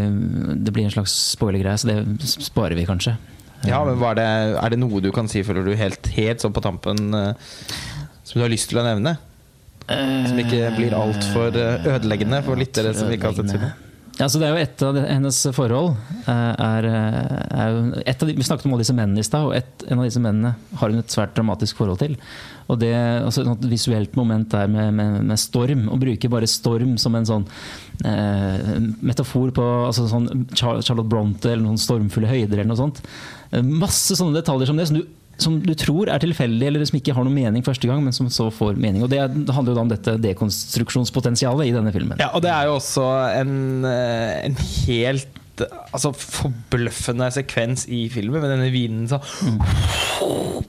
det 0.65 0.73
blir 0.73 0.85
en 0.87 0.91
slags 0.95 1.13
spoilergreie, 1.37 1.77
så 1.77 1.87
det 1.91 2.25
sparer 2.25 2.75
vi 2.75 2.85
kanskje. 2.89 3.15
Ja, 3.67 3.83
men 3.85 3.99
det, 4.15 4.23
Er 4.63 4.69
det 4.69 4.79
noe 4.79 5.01
du 5.01 5.11
kan 5.11 5.27
si, 5.27 5.43
føler 5.43 5.63
du, 5.65 5.75
helt, 5.75 6.07
helt 6.15 6.39
sånn 6.41 6.53
på 6.55 6.61
tampen, 6.63 7.13
eh, 7.13 7.33
som 8.23 8.39
du 8.39 8.45
har 8.45 8.49
lyst 8.49 8.69
til 8.69 8.79
å 8.81 8.85
nevne? 8.87 9.17
Som 9.89 10.37
ikke 10.37 10.67
blir 10.75 10.93
altfor 10.93 11.49
ødeleggende 11.57 12.43
for 12.45 12.55
lyttere 12.59 12.91
som 12.93 13.09
ikke 13.09 13.31
har 13.31 13.33
sett 13.39 13.49
filmen? 13.55 13.71
Ja, 14.19 14.27
så 14.27 14.39
det 14.41 14.49
er 14.49 14.51
jo 14.51 14.63
Et 14.65 14.81
av 14.83 14.97
hennes 14.99 15.37
forhold 15.55 15.93
eh, 16.27 16.53
er, 16.59 16.87
eh, 16.89 17.35
er 17.55 17.77
et 18.03 18.23
av 18.23 18.27
de, 18.27 18.35
Vi 18.35 18.43
snakket 18.43 18.67
om 18.67 18.75
alle 18.75 18.83
disse 18.83 18.95
mennene 18.95 19.23
i 19.23 19.27
stad, 19.27 19.47
og 19.47 19.55
et, 19.55 19.85
en 19.87 20.01
av 20.01 20.07
disse 20.09 20.19
mennene 20.23 20.55
har 20.81 20.91
hun 20.91 20.99
et 20.99 21.13
svært 21.13 21.37
dramatisk 21.37 21.79
forhold 21.79 22.01
til. 22.03 22.17
Og 22.69 22.81
det 22.81 22.91
altså, 22.93 23.45
Et 23.47 23.69
visuelt 23.71 24.17
moment 24.19 24.49
der 24.51 24.67
med, 24.67 24.91
med, 24.93 25.21
med 25.31 25.39
storm, 25.39 25.87
å 25.89 25.99
bruke 26.01 26.31
bare 26.31 26.49
storm 26.51 26.97
som 27.01 27.15
en 27.15 27.29
sånn 27.29 27.47
eh, 28.03 28.75
metafor 28.99 29.53
på 29.55 29.69
altså, 29.87 30.09
sånn 30.11 30.27
Charlotte 30.51 31.07
Bronte 31.09 31.53
eller 31.53 31.63
noen 31.63 31.79
stormfulle 31.79 32.29
høyder 32.29 32.59
eller 32.59 32.73
noe 32.73 32.81
sånt. 32.81 33.01
Eh, 33.53 33.63
Masse 33.63 34.19
sånne 34.19 34.35
detaljer 34.41 34.69
som 34.69 34.79
det. 34.79 34.89
som 34.91 34.99
du 34.99 35.07
som 35.43 35.57
du 35.63 35.73
tror 35.79 36.11
er 36.11 36.21
tilfeldig, 36.21 36.67
eller 36.67 36.85
som 36.87 36.99
ikke 36.99 37.15
har 37.15 37.25
noen 37.27 37.37
mening 37.37 37.65
første 37.65 37.89
gang, 37.89 38.03
men 38.03 38.15
som 38.15 38.29
så 38.33 38.49
får 38.53 38.79
mening. 38.79 39.03
Og 39.05 39.11
Det 39.11 39.19
handler 39.21 39.73
jo 39.73 39.77
da 39.77 39.85
om 39.85 39.91
dette 39.91 40.15
dekonstruksjonspotensialet 40.23 41.69
i 41.69 41.75
denne 41.75 41.93
filmen. 41.95 42.19
Ja, 42.21 42.31
og 42.35 42.43
det 42.45 42.53
er 42.53 42.69
jo 42.69 42.77
også 42.79 43.05
en, 43.39 43.85
eh, 43.87 44.45
en 44.49 44.57
helt 44.59 45.39
altså, 45.93 46.11
forbløffende 46.13 47.29
sekvens 47.35 47.85
i 47.91 48.05
filmen, 48.11 48.41
med 48.41 48.53
denne 48.53 48.69
vinen 48.73 49.07
så 49.09 49.21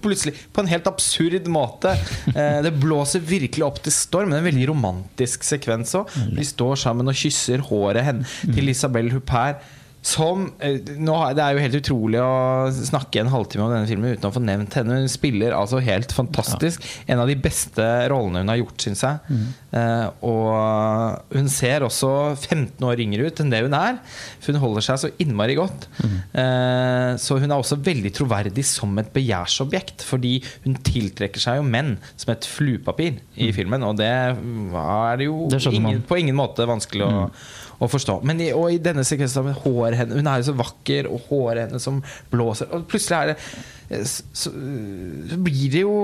Plutselig, 0.01 0.33
på 0.55 0.63
en 0.63 0.71
helt 0.71 0.87
absurd 0.89 1.49
måte. 1.53 1.93
Eh, 2.31 2.61
det 2.65 2.71
blåser 2.81 3.21
virkelig 3.27 3.65
opp 3.67 3.81
til 3.85 3.93
storm. 3.93 4.33
En 4.33 4.47
veldig 4.47 4.69
romantisk 4.71 5.45
sekvens 5.45 5.93
òg. 5.99 6.15
De 6.37 6.47
står 6.47 6.79
sammen 6.87 7.11
og 7.11 7.19
kysser 7.19 7.61
håret 7.67 8.07
henne 8.07 8.55
til 8.55 8.71
Isabel 8.73 9.11
Huppert. 9.13 9.61
Som 10.01 10.47
eh, 10.65 10.79
nå, 10.97 11.15
Det 11.37 11.43
er 11.45 11.57
jo 11.57 11.61
helt 11.61 11.77
utrolig 11.77 12.21
å 12.25 12.71
snakke 12.73 13.21
en 13.21 13.33
halvtime 13.33 13.67
om 13.67 13.73
denne 13.75 13.89
filmen 13.89 14.17
uten 14.17 14.31
å 14.31 14.33
få 14.33 14.41
nevnt 14.43 14.77
henne. 14.79 15.03
Hun 15.03 15.13
spiller 15.13 15.57
altså 15.57 15.83
helt 15.85 16.15
fantastisk. 16.17 16.87
En 17.11 17.21
av 17.21 17.29
de 17.29 17.37
beste 17.37 17.85
rollene 18.13 18.41
hun 18.41 18.53
har 18.53 18.61
gjort, 18.63 18.79
syns 18.81 19.05
jeg. 19.05 19.21
Mm. 19.29 19.45
Uh, 19.71 20.07
og 20.27 21.37
hun 21.37 21.53
ser 21.53 21.85
også 21.87 22.11
15 22.33 22.89
år 22.89 23.05
yngre 23.05 23.29
ut 23.29 23.45
enn 23.45 23.53
det 23.53 23.63
hun 23.67 23.77
er. 23.77 24.01
For 24.41 24.55
hun 24.55 24.63
holder 24.65 24.89
seg 24.89 25.03
så 25.05 25.13
innmari 25.21 25.59
godt. 25.61 25.87
Mm. 26.01 26.17
Uh, 26.33 27.11
så 27.21 27.37
hun 27.37 27.51
er 27.51 27.59
også 27.59 27.81
veldig 27.85 28.15
troverdig 28.17 28.65
som 28.67 28.97
et 29.03 29.13
begjærsobjekt. 29.13 30.07
Fordi 30.09 30.39
hun 30.65 30.81
tiltrekker 30.87 31.45
seg 31.45 31.61
jo 31.61 31.69
menn 31.69 31.99
som 32.15 32.33
et 32.33 32.49
fluepapir 32.49 33.21
i 33.37 33.53
filmen. 33.57 33.85
Og 33.85 34.01
det 34.01 34.09
er 34.11 35.21
det 35.21 35.29
jo 35.29 35.45
Det 35.53 35.61
ingen, 35.77 36.01
på 36.09 36.23
ingen 36.25 36.41
måte 36.41 36.65
vanskelig 36.69 37.05
å, 37.05 37.27
å 37.81 37.89
forstå. 37.91 38.21
Men 38.29 38.41
i, 38.45 38.51
og 38.57 38.75
i 38.75 38.81
denne 38.83 39.05
sekvensen 39.07 39.47
med 39.49 39.61
hår, 39.65 39.97
Hun 40.13 40.27
er 40.27 40.41
jo 40.41 40.51
så 40.51 40.57
vakker, 40.59 41.09
og 41.11 41.29
håret 41.31 41.69
hennes 41.69 41.83
som 41.83 42.03
blåser. 42.33 42.69
Og 42.77 42.87
plutselig 42.91 43.17
er 43.19 43.33
det 43.33 43.39
så, 43.91 44.23
så 44.33 44.51
blir 45.43 45.71
det 45.73 45.81
jo 45.83 45.95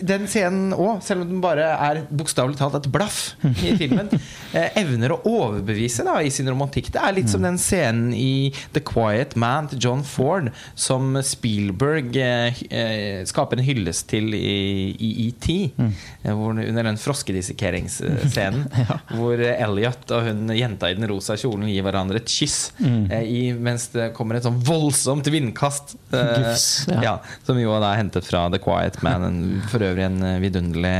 Den 0.00 0.24
scenen 0.30 0.72
òg, 0.72 1.02
selv 1.04 1.24
om 1.24 1.28
den 1.28 1.42
bare 1.44 1.66
er 1.76 2.00
bokstavelig 2.08 2.56
talt 2.56 2.78
et 2.78 2.88
blaff 2.92 3.34
i 3.44 3.74
filmen, 3.80 4.08
eh, 4.56 4.70
evner 4.80 5.12
å 5.12 5.20
overbevise 5.28 6.06
da, 6.06 6.16
i 6.24 6.32
sin 6.32 6.48
romantikk. 6.48 6.88
Det 6.94 7.02
er 7.04 7.16
litt 7.16 7.28
som 7.32 7.44
den 7.44 7.58
scenen 7.60 8.14
i 8.16 8.48
The 8.72 8.80
Quiet 8.84 9.36
Man 9.40 9.68
til 9.70 9.82
John 9.84 10.04
Ford 10.08 10.48
som 10.78 11.18
Spielberg 11.24 12.16
eh, 12.20 12.62
eh, 12.70 13.20
skaper 13.28 13.60
en 13.60 13.66
hyllest 13.66 14.08
til 14.14 14.32
i, 14.36 14.94
i 14.96 15.12
ET. 15.28 15.50
mm. 15.76 15.92
under 16.24 16.88
den 16.88 17.00
froskedissekeringsscenen. 17.00 18.64
Hvor 19.16 19.40
Elliot 19.44 20.16
og 20.16 20.30
hun 20.30 20.48
jenta 20.56 20.90
i 20.90 20.96
den 20.96 21.08
rosa 21.12 21.36
kjolen 21.40 21.68
gir 21.68 21.84
hverandre 21.84 22.22
et 22.22 22.30
kyss. 22.30 22.72
eh, 22.80 23.24
i, 23.28 23.44
mens 23.52 23.90
det 23.92 24.12
kommer 24.16 24.38
et 24.38 24.48
sånn 24.48 24.60
voldsomt 24.64 25.28
vindkast. 25.34 25.96
eh, 26.14 26.53
Gufs, 26.54 26.86
ja. 26.90 27.00
ja, 27.04 27.14
som 27.46 27.60
jo 27.60 27.74
da 27.82 27.92
er 27.92 28.02
hentet 28.02 28.26
fra 28.28 28.46
The 28.52 28.60
Quiet 28.62 29.00
Man. 29.04 29.28
En, 29.28 29.40
for 29.70 29.84
øvrig 29.84 30.06
en 30.06 30.20
eh, 30.24 30.40
vidunderlig 30.42 30.96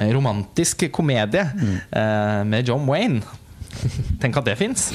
eh, 0.00 0.10
romantisk 0.14 0.86
komedie 0.94 1.44
eh, 1.44 2.40
med 2.48 2.70
John 2.70 2.88
Wayne. 2.88 3.22
Tenk 4.22 4.38
at 4.40 4.48
det 4.48 4.56
fins! 4.60 4.90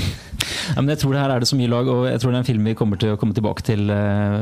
Ja, 0.69 0.81
jeg 0.81 0.99
tror 1.01 1.13
det 1.13 1.21
her 1.21 1.31
er 1.33 1.41
det 1.41 1.49
så 1.49 1.57
mye 1.57 1.69
lag, 1.69 1.87
og 1.91 2.05
jeg 2.07 2.21
tror 2.21 2.31
det 2.31 2.39
er 2.39 2.43
en 2.43 2.47
film 2.47 2.67
vi 2.69 2.75
kommer 2.77 2.99
til 3.01 3.13
å 3.13 3.17
komme 3.19 3.35
tilbake 3.37 3.63
til 3.65 3.89
uh, 3.89 4.39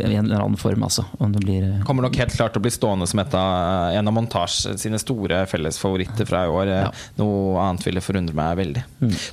i 0.00 0.16
en 0.16 0.28
eller 0.28 0.42
annen 0.44 0.58
form. 0.60 0.84
Altså, 0.86 1.04
om 1.20 1.32
det 1.34 1.42
blir 1.44 1.66
uh, 1.66 1.82
Kommer 1.88 2.06
nok 2.06 2.18
helt 2.20 2.34
klart 2.36 2.54
til 2.54 2.62
å 2.62 2.64
bli 2.64 2.72
stående 2.74 3.08
som 3.10 3.20
et 3.22 3.34
av, 3.36 3.90
en 3.96 4.10
av 4.10 4.16
Montage 4.16 4.74
sine 4.80 5.00
store 5.00 5.42
fellesfavoritter 5.50 6.28
fra 6.28 6.44
i 6.46 6.52
år. 6.52 6.66
Eh, 6.74 6.78
Ja. 6.80 6.90
Noe 7.18 7.60
annet 7.60 7.84
ville 7.84 8.00
forundre 8.00 8.34
meg 8.36 8.54
veldig. 8.56 8.82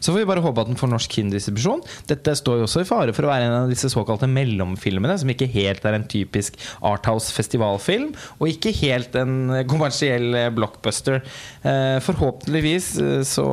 Så 0.01 0.11
får 0.11 0.17
vi 0.19 0.27
bare 0.27 0.43
håpe 0.43 0.63
at 0.63 0.67
den 0.69 0.79
får 0.79 0.89
norsk 0.91 1.13
kinodistribusjon. 1.15 1.83
Dette 2.09 2.33
står 2.35 2.59
jo 2.59 2.65
også 2.67 2.83
i 2.83 2.87
fare 2.89 3.13
for 3.15 3.27
å 3.27 3.31
være 3.31 3.47
en 3.47 3.55
av 3.61 3.71
disse 3.71 3.89
såkalte 3.93 4.27
mellomfilmene, 4.31 5.15
som 5.21 5.31
ikke 5.31 5.47
helt 5.53 5.85
er 5.87 5.95
en 5.97 6.07
typisk 6.11 6.57
Arthouse-festivalfilm, 6.85 8.11
og 8.39 8.51
ikke 8.51 8.73
helt 8.81 9.15
en 9.19 9.37
kommersiell 9.69 10.35
eh, 10.37 10.49
blockbuster. 10.53 11.21
Uh, 11.63 11.97
Forhåpentligvis 12.03 12.89
eh, 13.03 13.21
så, 13.27 13.45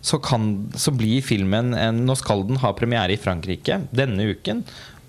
så, 0.00 0.20
kan, 0.22 0.70
så 0.74 0.92
blir 0.94 1.24
filmen 1.24 1.74
en 1.76 2.04
Nå 2.06 2.16
skal 2.18 2.46
den 2.48 2.60
ha 2.62 2.72
premiere 2.76 3.14
i 3.14 3.20
Frankrike 3.20 3.82
denne 3.94 4.30
uken. 4.32 4.64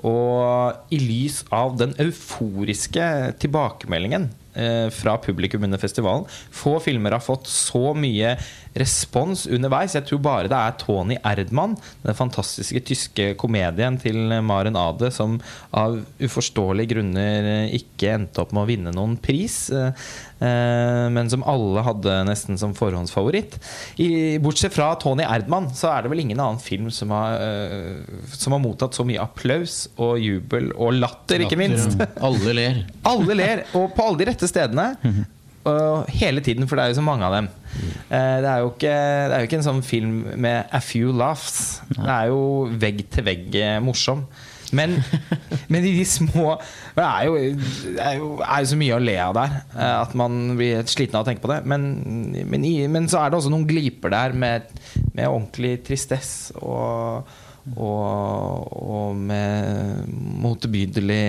Og 0.07 0.93
i 0.93 0.97
lys 1.01 1.43
av 1.53 1.75
den 1.77 1.93
euforiske 2.01 3.05
tilbakemeldingen 3.41 4.31
eh, 4.57 4.87
fra 4.93 5.17
publikum 5.21 5.67
under 5.67 5.81
festivalen 5.81 6.25
Få 6.49 6.79
filmer 6.81 7.13
har 7.13 7.21
fått 7.21 7.49
så 7.51 7.91
mye 7.93 8.33
respons 8.77 9.45
underveis. 9.51 9.95
Jeg 9.97 10.05
tror 10.07 10.21
bare 10.23 10.49
det 10.51 10.55
er 10.57 10.75
Tony 10.79 11.17
Erdmann, 11.27 11.73
den 12.05 12.15
fantastiske 12.17 12.79
tyske 12.87 13.25
komedien 13.39 13.97
til 13.99 14.15
Maren 14.47 14.77
Ade, 14.79 15.09
som 15.11 15.39
av 15.75 15.97
uforståelige 16.23 16.93
grunner 16.93 17.49
ikke 17.75 18.13
endte 18.15 18.43
opp 18.45 18.53
med 18.55 18.63
å 18.63 18.69
vinne 18.69 18.93
noen 18.95 19.17
pris. 19.19 19.69
eh, 19.75 19.91
eh, 20.39 21.09
Men 21.11 21.29
som 21.29 21.43
alle 21.43 21.83
hadde 21.83 22.15
nesten 22.29 22.57
som 22.57 22.73
forhåndsfavoritt. 22.77 23.59
I, 23.99 24.37
bortsett 24.39 24.73
fra 24.73 24.93
Tony 24.95 25.23
Erdmann, 25.27 25.69
så 25.75 25.91
er 25.91 26.03
det 26.03 26.13
vel 26.13 26.23
ingen 26.23 26.39
annen 26.39 26.59
film 26.63 26.89
som 26.91 27.11
har, 27.11 27.41
eh, 27.41 27.99
som 28.31 28.53
har 28.55 28.63
mottatt 28.63 28.95
så 28.95 29.03
mye 29.07 29.19
applaus 29.21 29.89
og 29.97 30.17
jubel 30.19 30.71
og 30.77 30.95
latter, 30.95 31.43
ikke 31.43 31.59
minst. 31.59 31.99
Alle 32.21 32.55
ler. 32.55 32.81
Alle 33.11 33.35
ler, 33.35 33.65
og 33.75 33.91
på 33.95 34.07
alle 34.07 34.21
de 34.23 34.31
rette 34.31 34.47
stedene. 34.47 34.95
Og 35.69 36.05
hele 36.09 36.41
tiden, 36.41 36.67
for 36.67 36.75
det 36.75 36.83
er 36.85 36.93
jo 36.93 36.97
så 36.97 37.05
mange 37.05 37.25
av 37.27 37.35
dem. 37.35 37.49
Eh, 38.09 38.37
Det 38.41 38.49
er 38.49 38.61
jo 38.63 38.71
ikke, 38.71 38.93
det 39.29 39.35
er 39.35 39.39
jo 39.43 39.49
ikke 39.49 39.59
en 39.59 39.67
sånn 39.67 39.83
film 39.85 40.15
med 40.41 40.71
a 40.73 40.79
few 40.81 41.11
laughs. 41.13 41.81
Det 41.93 42.07
er 42.09 42.31
jo 42.31 42.39
vegg 42.81 43.03
til 43.13 43.27
vegg 43.27 43.59
eh, 43.59 43.77
morsom. 43.83 44.25
Men, 44.71 44.95
men 45.71 45.83
i 45.83 45.91
de 45.97 46.05
små 46.07 46.53
Det 46.95 47.03
er 47.03 47.25
jo, 47.27 47.33
er 47.99 48.13
jo, 48.15 48.29
er 48.39 48.61
jo 48.63 48.69
så 48.69 48.77
mye 48.79 48.95
å 48.95 49.01
le 49.03 49.17
av 49.19 49.33
der 49.35 49.57
eh, 49.75 49.95
at 49.99 50.13
man 50.15 50.55
blir 50.55 50.85
sliten 50.87 51.19
av 51.19 51.25
å 51.25 51.27
tenke 51.27 51.43
på 51.43 51.51
det. 51.51 51.59
Men, 51.67 51.89
men, 52.47 52.65
men 52.95 53.09
så 53.11 53.19
er 53.21 53.29
det 53.29 53.41
også 53.41 53.51
noen 53.51 53.67
gliper 53.69 54.13
der 54.15 54.33
med, 54.33 54.71
med 55.13 55.27
ordentlig 55.27 55.81
tristess 55.85 56.53
og, 56.55 57.27
og, 57.75 58.71
og 58.81 59.19
med 59.19 60.07
motebydelig 60.41 61.25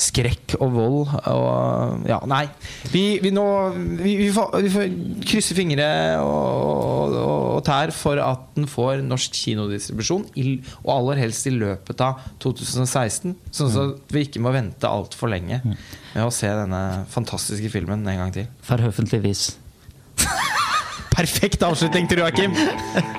skrekk 0.00 0.56
og 0.58 0.72
vold. 0.74 1.12
Og, 1.30 2.06
ja, 2.08 2.18
nei. 2.30 2.44
Vi, 2.92 3.04
vi, 3.22 3.32
nå, 3.34 3.44
vi, 4.00 4.16
vi, 4.22 4.28
får, 4.34 4.56
vi 4.64 4.72
får 4.74 4.94
krysse 5.28 5.56
fingre 5.58 5.88
og, 6.24 7.14
og, 7.14 7.16
og 7.56 7.64
tær 7.66 7.92
for 7.94 8.20
at 8.24 8.50
den 8.56 8.68
får 8.70 9.04
norsk 9.06 9.36
kinodistribusjon, 9.36 10.26
og 10.82 10.92
aller 10.96 11.24
helst 11.24 11.48
i 11.50 11.54
løpet 11.54 12.04
av 12.04 12.20
2016. 12.42 13.36
Sånn 13.54 13.80
at 13.84 14.14
vi 14.14 14.26
ikke 14.26 14.42
må 14.44 14.54
vente 14.56 14.88
altfor 14.88 15.32
lenge 15.32 15.62
med 15.64 16.22
å 16.24 16.30
se 16.34 16.50
denne 16.50 17.04
fantastiske 17.12 17.72
filmen 17.72 18.06
en 18.08 18.24
gang 18.24 18.34
til. 18.34 18.48
Forhåpentligvis. 18.66 19.50
Perfekt 21.10 21.62
avslutning 21.66 22.08
til 22.08 22.22
Joakim! 22.22 22.56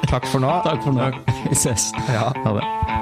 Takk 0.10 0.26
for 0.32 0.42
nå. 0.42 0.56
Takk 0.66 0.82
for 0.86 0.96
nå. 0.96 1.12
Vi 1.52 1.60
ses. 1.60 1.92
Ja. 2.10 2.32
Ha 2.46 2.58
det. 2.58 3.01